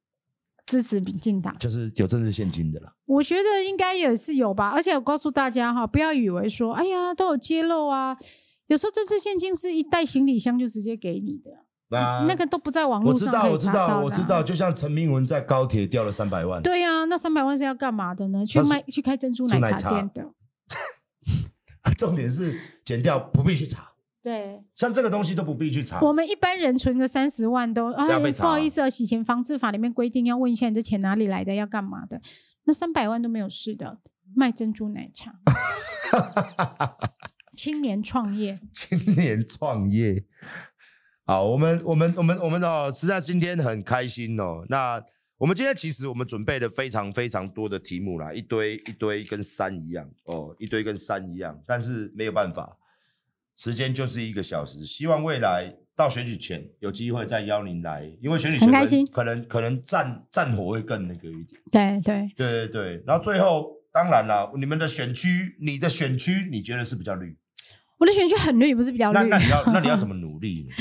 [0.66, 2.94] 支持民进党，就是有政治现金的啦。
[3.06, 8.18] 我觉得应该也是有吧，而且我告诉大家哈，不要以为说，哎呀，都有揭露啊，
[8.68, 11.52] 有时候政治现金是一袋行李箱就直接给你的。
[11.96, 13.28] 啊那个都不在网络上。
[13.28, 14.41] 我知道，我知道，我知道。
[14.41, 16.60] 就像陈明文在高铁掉了三百万。
[16.64, 18.44] 对呀、啊，那三百万是要干嘛的呢？
[18.44, 20.34] 去卖、去开珍珠奶茶店的。
[21.96, 23.93] 重点是减掉，不必去查。
[24.24, 26.00] 对，像这个东西都不必去查。
[26.00, 32.22] 我们一般人存个三十万都哎，不好意思啊，洗钱防治法里面规定要问一下你这钱哪里来的，要干嘛的？
[32.64, 34.00] 那三百万都没有事的，
[34.34, 35.36] 卖珍珠奶茶。
[37.58, 40.24] 青年创业，青年创业。
[41.26, 44.66] 好，我们我们我们我们哦，实在今天很开心哦。
[44.70, 45.04] 那
[45.38, 51.60] 我们今天其实我们准备了非常非常多的题目啦，一堆一堆跟山一样哦，一堆跟山一样。
[51.68, 52.78] 但是没有办法，
[53.64, 54.84] 时间就是一个小时。
[54.84, 61.61] 希望未来到选举前有机会再邀您来，因为选举前很开心，可能可能战战火会更那个一点。
[61.72, 63.03] 对对对对对。
[63.07, 67.38] 然后最后，当然了，你们的选区，你的选区，你觉得是比较绿？
[67.99, 69.30] 我的选区很绿，不是比较绿。
[69.30, 70.76] 那那你要那你要 怎么努力呢？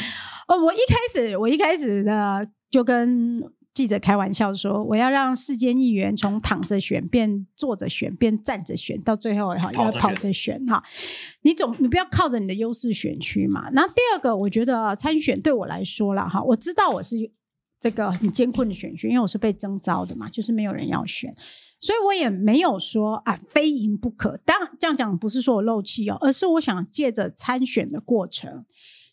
[0.48, 3.40] 哦，我一开始我一开始的就跟
[3.74, 10.82] 记者开玩笑说，我要让世间议员从躺着选变坐着选变站着选，到最后哈要跑着选哈。
[11.42, 13.70] 你总你不要靠着你的优势选区嘛。
[13.70, 17.16] 然后第二个，我觉得参选对我来说了哈，我知道我是
[17.80, 21.34] 这个很艰困的选区，因为我是被征召的嘛，就是没有人要选，
[21.80, 24.38] 所以我也没有说啊非赢不可。
[24.44, 28.66] 当然这样讲不是说我漏气哦，而是我想借着参选的过程。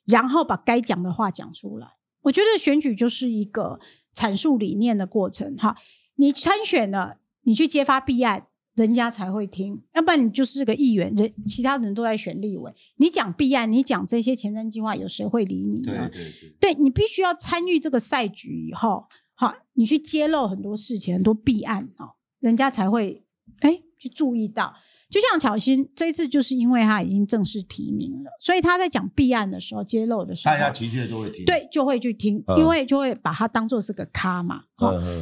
[0.06, 1.88] 然后把该讲的话讲出来，
[2.24, 3.80] 我觉得选举就是一个
[4.20, 5.56] 阐述理念的过程。
[5.56, 5.78] 哈，
[6.16, 16.10] 你参选了，你去揭发弊案，人家才会听；要不然你就是个议员，人其他人都在选立委，你讲弊案，你讲这些前瞻计划，有谁会理你呢？
[16.12, 19.06] 对对对，对，你必须要参与这个赛局以后，
[19.36, 23.24] 好，你去揭露很多事情，很多弊案，哦，人家才会
[23.62, 24.74] 哎去注意到。
[25.10, 34.62] 就像巧芯这一次，就是因为他已经正式提名了，所以他在讲弊案的时候、揭露的时候，大家的确都会听，对，就会去听，嗯、因为就会把他当做是个咖嘛。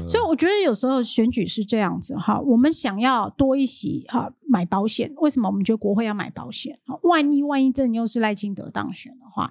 [0.05, 6.77] 所以我觉得有时候选举是这样子哈，我们想要多一席哈买保险，为什么我们觉得国会要买保险？
[7.03, 9.49] 万一万一真的又是赖清德当选的话，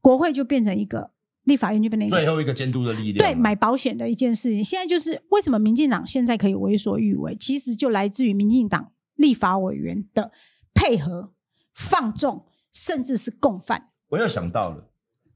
[0.00, 1.12] 国会就变成一个
[1.44, 3.18] 立法院就变成一个最后一个监督的力量。
[3.18, 8.90] 对，买保险的一件事情，现在就是为什么民进党现在可以为所欲为，其实就来自于民进党。
[9.16, 10.30] 立法委员的
[10.72, 11.32] 配合、
[11.74, 13.90] 放纵，甚至是共犯。
[14.10, 14.90] 我又想到了，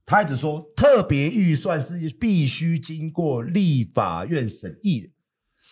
[0.07, 5.09] 他一直说特别预算是必须经过立法院审议的，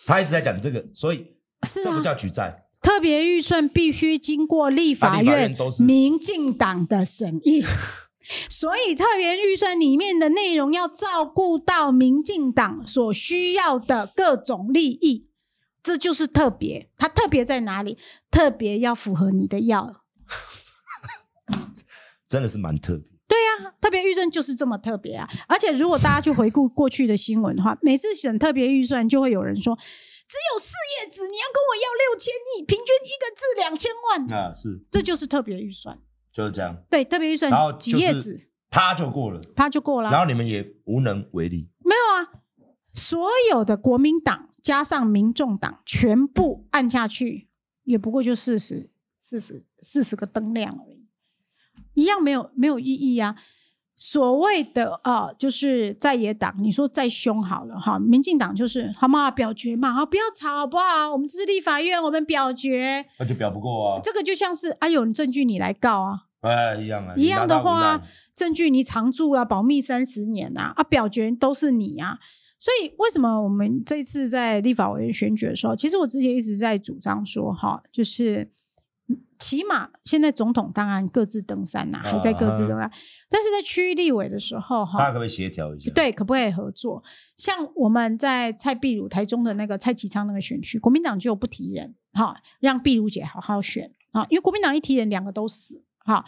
[0.05, 2.65] 他一直在讲这个，所以这不叫举债。
[2.81, 7.63] 特别预算必须经过立法院、民进党的审议。
[8.47, 15.28] 所以特别预算里面的内容要照顾到民进党所需要的各种利益，
[15.81, 16.89] 这就是特别。
[16.97, 17.97] 它特别在哪里？
[18.29, 20.03] 特别要符合你的要，
[22.27, 23.09] 真的是蛮特别。
[23.27, 25.29] 对呀、啊，特别预算就是这么特别啊！
[25.47, 34.51] 而且如果大家去回顾过去的新闻的话，每次审特别预算，就会有人说，只有四页纸，你要跟我要六千亿，平均一个字两千万啊！
[34.51, 35.99] 是，这就是特别预算，
[36.33, 36.75] 就是这样。
[36.89, 40.09] 对，特别预算几页纸，啪就过了，啪就过了。
[40.09, 41.69] 然后你们也无能为力。
[41.85, 42.41] 没有啊，
[42.93, 47.47] 所有的国民党加上民众党全部按下去，
[47.85, 51.07] 也不过就四十、四十、四十个灯亮而已。
[51.95, 53.35] 一样没有没有意义啊！
[53.95, 61.11] 所谓的啊、呃，就是在野党，你说再凶好了哈，民进党就是好嘛，表决嘛，好不要吵好不好？
[61.11, 64.01] 我们这是立法院，我们表决，那就表不过啊。
[64.03, 68.03] 这个就像是啊，有证据你来告啊，哎，一样啊，一样的话，
[68.35, 72.19] 证据你藏住啊，保密三十年啊，啊，表决都是你啊。
[72.59, 78.51] 所以为什么我们这次在立法委员选举的时候，其实我之前一直在主张说哈，就是。
[79.39, 82.81] 起码现在总统当然各自登山呐、啊，还在各自登山。
[82.81, 82.91] 啊、
[83.29, 85.89] 但是在区域立委的时候，哈，大家可不可以协调一下？
[85.93, 87.01] 对，可不可以合作？
[87.37, 96.25] 像我们在蔡壁如台中的那个蔡其昌那个选区，国民党就不提人，哈，让壁如姐好好选啊，因为国民党一提人，两个都死，哈。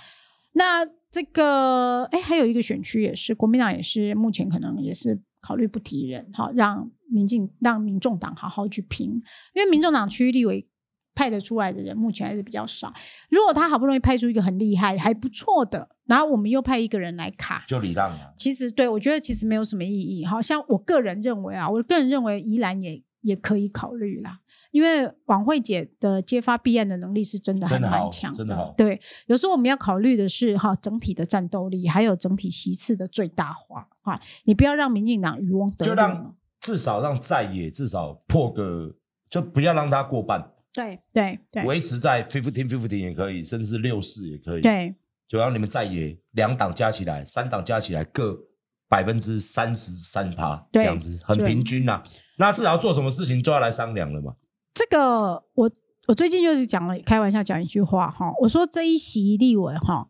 [0.53, 9.21] 那这个，哎，还有一个选区也是国民党也是目前可能也是考虑不提人，好，让民进让民众党好好去评，
[9.53, 10.67] 因为民众党区域立委。
[11.13, 12.91] 派得出来的人目前还是比较少。
[13.29, 18.33] 如果他好不容易派出一个很厉害、还不错的，然后我们又派一个人来卡，就李让了。
[18.37, 20.25] 其实对我觉得其实没有什么意义。
[20.25, 24.39] 好像我个人认为啊，我个人认为宜兰也也可以考虑啦，
[24.71, 28.73] 因为王慧姐的揭发弊案的能力是真的还蛮强的，真的好。
[28.77, 34.19] 对，有时候我们要考虑的是哈整体的战斗力，还有整体席次的最大化哈。
[34.45, 38.95] 你不要让民进党渔翁得利，就让至少让在野至少破个，
[39.29, 40.51] 就不要让他过半。
[40.73, 44.61] 对对对，维持在 fifteen fifteen 也可以，甚至是六四也可以。
[44.61, 44.95] 对，
[45.27, 48.39] 就让你们在野两党加起来，三党加起来各
[48.87, 52.03] 百分之三十三趴，这样子很平均呐、啊。
[52.37, 54.33] 那至少要做什么事情，就要来商量了嘛。
[54.81, 55.71] 这个我
[56.07, 60.07] 我最近就是讲了，开玩笑讲一句话哈，我说这一席立委哈，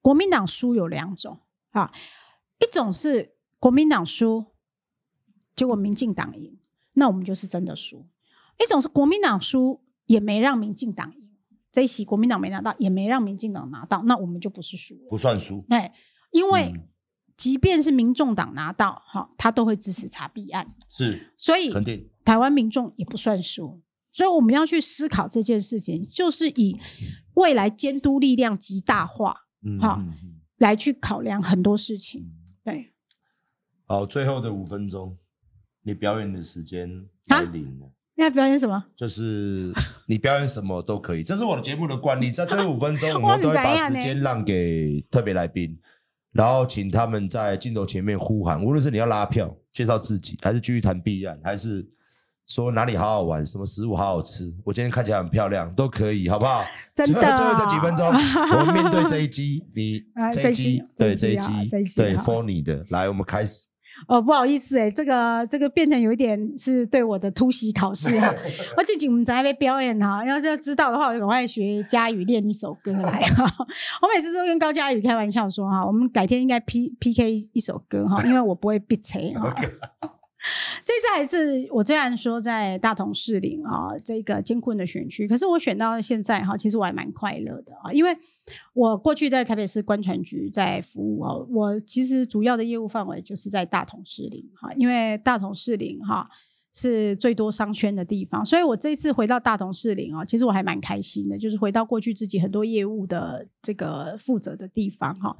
[0.00, 1.40] 国民党输有两种
[1.70, 1.92] 啊，
[2.60, 4.44] 一种是国民党输，
[5.56, 6.56] 结果民进党赢，
[6.92, 8.06] 那我们就是真的输。
[8.60, 11.30] 一种是国民党输也没让民进党赢，
[11.72, 15.64] 这一席国民党没拿到，也没让民进党拿到，那我们就不是输，不算输。
[15.68, 15.90] 对，
[16.30, 16.72] 因为
[17.36, 23.82] 即便是民众党拿到，哈，他都会支持查弊案，是，所以肯定台湾民众也不算输。
[24.18, 26.76] 所以我们要去思考这件事情，就是以
[27.34, 29.32] 未来监督力量极大化，
[29.80, 30.02] 好，
[30.56, 32.28] 来去考量很多事情。
[32.64, 32.92] 对，
[33.86, 35.16] 好，最后的五分钟，
[35.84, 37.92] 你表演的时间来临了。
[38.16, 38.86] 要表演什么？
[38.96, 39.72] 就是
[40.08, 42.32] 你表演什么都可以，这是我的节目的惯例。
[42.32, 45.78] 在最后五分钟， 我们都会把时间让给特别来宾，
[46.32, 48.60] 然后请他们在镜头前面呼喊。
[48.60, 51.88] 无论是你要拉票、介绍自己，还是继续谈弊案，还是
[52.48, 56.64] 说哪里好好玩、什么食物好好吃，我今天看起来很漂亮，都可以，好不好？
[56.94, 57.20] 真的。
[57.36, 61.48] 最后这几分钟， 我们面对这一集，你这一集，对这一集，
[61.94, 63.66] 对 for 你的，来，我们开始。
[64.06, 68.32] 哦，不好意思哎，这个这个变成有一点是对我的突袭考试哈。
[68.78, 73.44] 我最近我们在那边表演哈，要是要知道的话，我就赶快学佳宇练一首歌来哈。
[74.00, 79.54] 我每次都跟高佳宇开玩笑说哈，我们改天应该 P P K 一首歌哈，因为我不会逼车哈。
[80.84, 88.16] 这次还是我虽然说在大同市林啊，这个艰困的选区，可是我选到现在哈，其实我还蛮快乐的啊，因为
[88.72, 96.28] 我过去在台北市观船局在服务啊，我其实主要的业务范围就是在大同市林哈，因为大同市林哈。
[96.80, 105.36] 是最多商圈的地方，所以我这一次回到大同市林啊，其实我还蛮开心的，就是回到过去自己很多业务的这个负责的地方哈。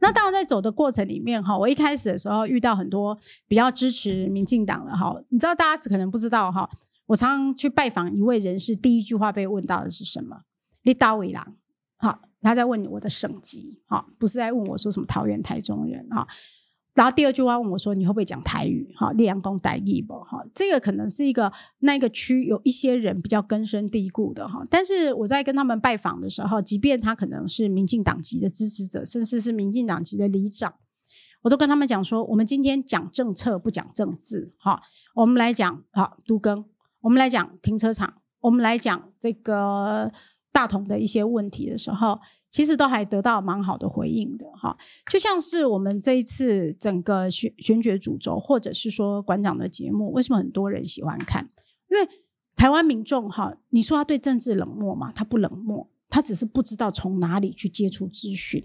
[0.00, 3.18] 那当然在走的过程里面哈，我一开始的时候遇到很多
[3.48, 6.68] 比较支持民进党的哈，你知道大家可能不知道哈，
[7.06, 10.42] 我常常去拜访一位人士，第一句话被问到的是什么？
[10.82, 11.56] 你到位郎，
[11.96, 16.28] 好，他在问我的省籍，哈，不是在问我说什么桃园、台中人哈。
[16.94, 18.92] 然后第二句话问我说：“你会不会讲台语？
[18.98, 20.12] 哈，立阳公台语不？
[20.24, 24.62] 哈，这个可能是一个那个区有一些人比较根深蒂固的哈。
[24.68, 30.74] 但是我在跟他们拜访的时候，即便他可能是民进党籍的支持者，甚至是民进党籍的里长，
[31.40, 34.82] 我都跟他们讲说：我们今天讲政策不讲政治，哈。
[35.14, 36.62] 我们来讲哈都更，
[37.00, 40.12] 我们来讲停车场，我们来讲这个
[40.52, 42.20] 大同的一些问题的时候。”
[42.52, 44.76] 其实都还得到蛮好的回应的哈。
[45.10, 51.50] 就像是我们这一次整个选选举主轴，或者是说馆长的节目，为什么很多人喜欢看？
[51.90, 52.08] 因为
[52.54, 55.10] 台湾民众哈，你说他对政治冷漠吗？
[55.12, 58.64] 他不冷漠，他只是不知道从哪里去接触资讯。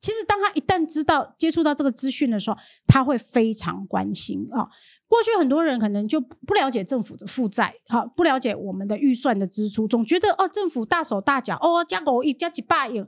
[0.00, 2.56] 其实，当他一旦知道接触到这个资讯的时候，
[2.86, 4.68] 他会非常关心啊。
[5.08, 13.04] 过去很多人可能就不了解政府的负债，哈，不了解我们的预算的支出，总觉得哦，政府大手大脚，哦，加狗一加几百亿。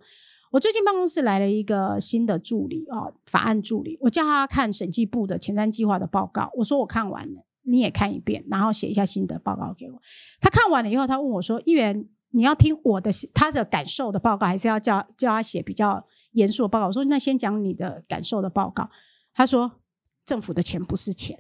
[0.53, 10.01] 我最近办公室来了一个新的助理啊，法案助理，我叫他看审计部的前瞻计划的报告，我说我看完了，你也看一遍，然后写一下新的报告给我。
[10.41, 18.89] 他看完了以后，他问我说：“议员，你要听我的他的感受的报告，还是要叫叫他写比较？”严肃的报告，我说那先讲你的感受的报告。
[19.35, 19.81] 他说
[20.25, 21.37] 政府的钱不是钱，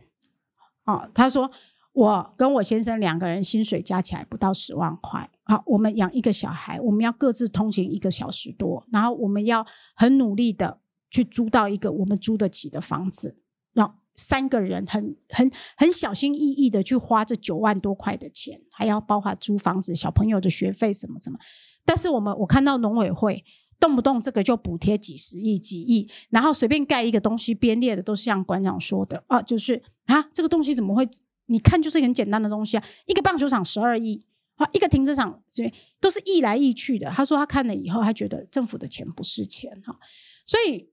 [0.91, 1.51] 哦，他说
[1.93, 9.64] 我跟我先生两个人薪水加起来不到十万块，好，我们养一个小孩，我们要各自通勤一个小时多，然后我们要
[9.95, 10.80] 很努力的
[11.11, 13.38] 去租到一个我们租得起的房子，
[13.72, 21.38] 让三个人很很很小心翼翼的去花这九万多块的钱，还要包括租房子、小朋友的学费什么什么。
[21.84, 23.45] 但是我们我看到农委会。
[23.81, 31.09] 动不动这个就补贴几十亿、几亿，然后随便盖一个东西，编列的都是像馆长说的啊，就是啊，这个东西怎么会？
[31.47, 34.22] 你看就是很简单的东西啊，一个棒球场十二亿
[34.55, 37.11] 啊，一个停车场对，都是亿来亿去的。
[37.11, 39.99] 他说他看了以后，他觉得政府的钱不是钱哈，
[40.47, 40.89] 所以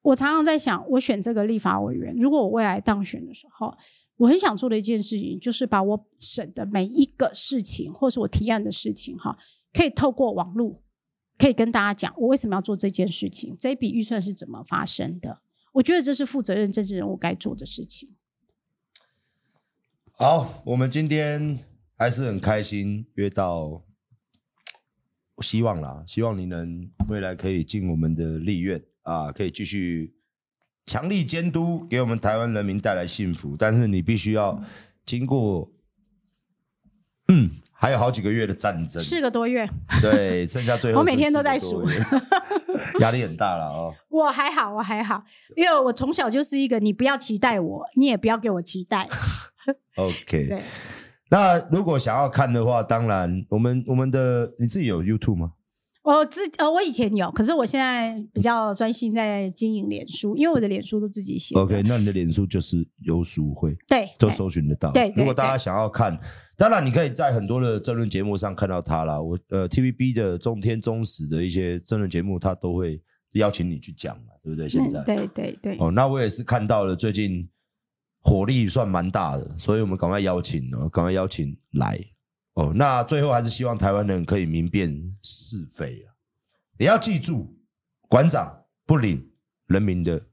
[0.00, 3.76] 我常常在想，我选这个立法委员，如果我未来当选的时候，
[4.16, 9.36] 我很想做的一件事情，就是把我省的每一个事情，或是我提案的事情哈，
[9.74, 10.82] 可以透过网络。
[11.42, 13.56] 可以跟大家讲，我为什么要做这件事情？
[13.58, 15.42] 这笔预算是怎么发生的？
[15.72, 18.14] 我觉得这是负责任政治人物该做的事情。
[20.12, 21.58] 好，我们今天
[21.96, 23.82] 还是很开心约到，
[25.40, 30.14] 希望啦，希望你能未来可以进我们的立院啊，可以继续
[30.86, 33.56] 强力监督，给我们台湾人民带来幸福。
[33.56, 34.62] 但是你必须要
[35.04, 35.68] 经过，
[37.26, 37.50] 嗯。
[37.82, 39.68] 还有好几个月的战争，四个多月，
[40.00, 41.84] 对，剩下最后，我每天都在数，
[43.02, 43.92] 压力很大了哦。
[44.08, 45.20] 我还好，我还好，
[45.56, 49.08] 因为我从小就是一个，你不要期待我，你也不要给我期待。
[49.96, 50.14] OK，
[50.46, 50.62] 对。
[51.28, 55.50] 那如果想要看的话，当然，我们我们的你自己有 YouTube 吗？
[56.02, 61.54] 我自呃，我以前有，可是我现在比较专心在经营脸书，因为我的脸书都自己写。
[61.54, 64.90] OK，那你的脸书就是游淑慧，对，都搜寻得到。
[64.90, 66.18] 对，对，如果大家想要看，
[66.56, 69.22] 当然你可以在很多的争论节目上看到他啦。
[69.22, 73.00] 我呃，TVB 的中天中时的一些争论节目，他都会
[73.34, 74.68] 邀请你去讲嘛，对不对？
[74.68, 75.76] 现在，对对对。
[75.78, 77.48] 哦，那我也是看到了，最近
[78.22, 82.00] 火力算蛮大的，所以我们赶快邀请哦，赶快邀请来。
[82.54, 86.14] 哦，那最后还是希望台湾人可以明辨是非啊！
[86.78, 87.58] 你要记住，
[88.08, 89.32] 馆长不领
[89.66, 90.28] 人民的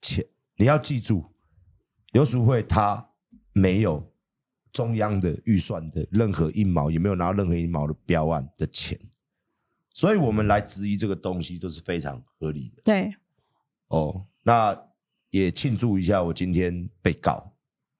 [0.00, 0.24] 钱。
[0.56, 1.34] 你要记住，
[2.12, 3.10] 游淑会他
[3.52, 4.12] 没有
[4.72, 8.96] 中央的预算的任何一毛，也没有拿到任何一毛的标案的钱，
[9.92, 12.82] 所以我们来质疑这个东西都是非常合理的。
[12.84, 13.12] 对，
[13.88, 14.80] 哦，那
[15.30, 17.52] 也庆祝一下，我今天被告。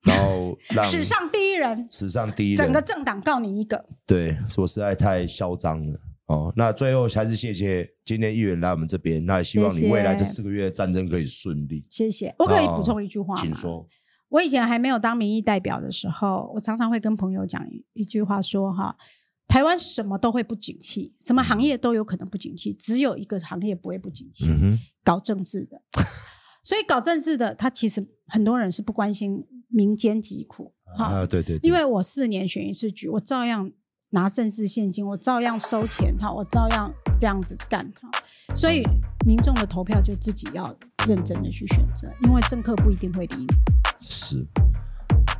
[0.04, 3.84] 然后让 史上第一人，史上第一人，整个政党告你一个。
[4.06, 6.52] 对，说实在太嚣张了哦。
[6.54, 11.86] 那最后还是谢谢今天议员来我们这边，那也希望你未来这四个月的战争可以顺利。
[11.90, 12.34] 谢谢。
[12.38, 13.42] 我可以补充一句话吗？
[13.42, 13.86] 请说。
[14.28, 18.96] 我以前还没有当民意代表的时候，我常常会跟朋友讲一句话说哈，
[19.46, 25.80] 台湾什么都会不景气，什么行业都有可能不景气，只有一个行业不会不景气，嗯，搞政治的。
[26.64, 33.70] 所以搞政治的，他其实很多人是不关心民间疾苦，哈、啊，对对对，因为我四年选一次局，我照样
[34.10, 36.90] 拿政治现金，我照样收钱，哈，我照样
[37.20, 38.08] 这样子干，哈，
[38.56, 38.82] 所以
[39.26, 40.74] 民众的投票就自己要
[41.06, 43.46] 认真的去选择，因为政客不一定会理你。
[44.00, 44.44] 是，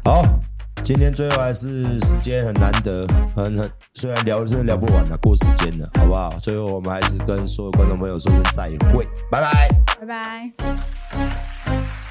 [0.05, 0.23] 好。
[0.85, 6.29] 今天最后还是时间很难得，很很虽然聊真的聊不完了，过时间了，好不好？
[6.43, 9.69] 最后我们还是跟所有观众朋友说声再会，拜拜，
[9.99, 12.04] 拜拜。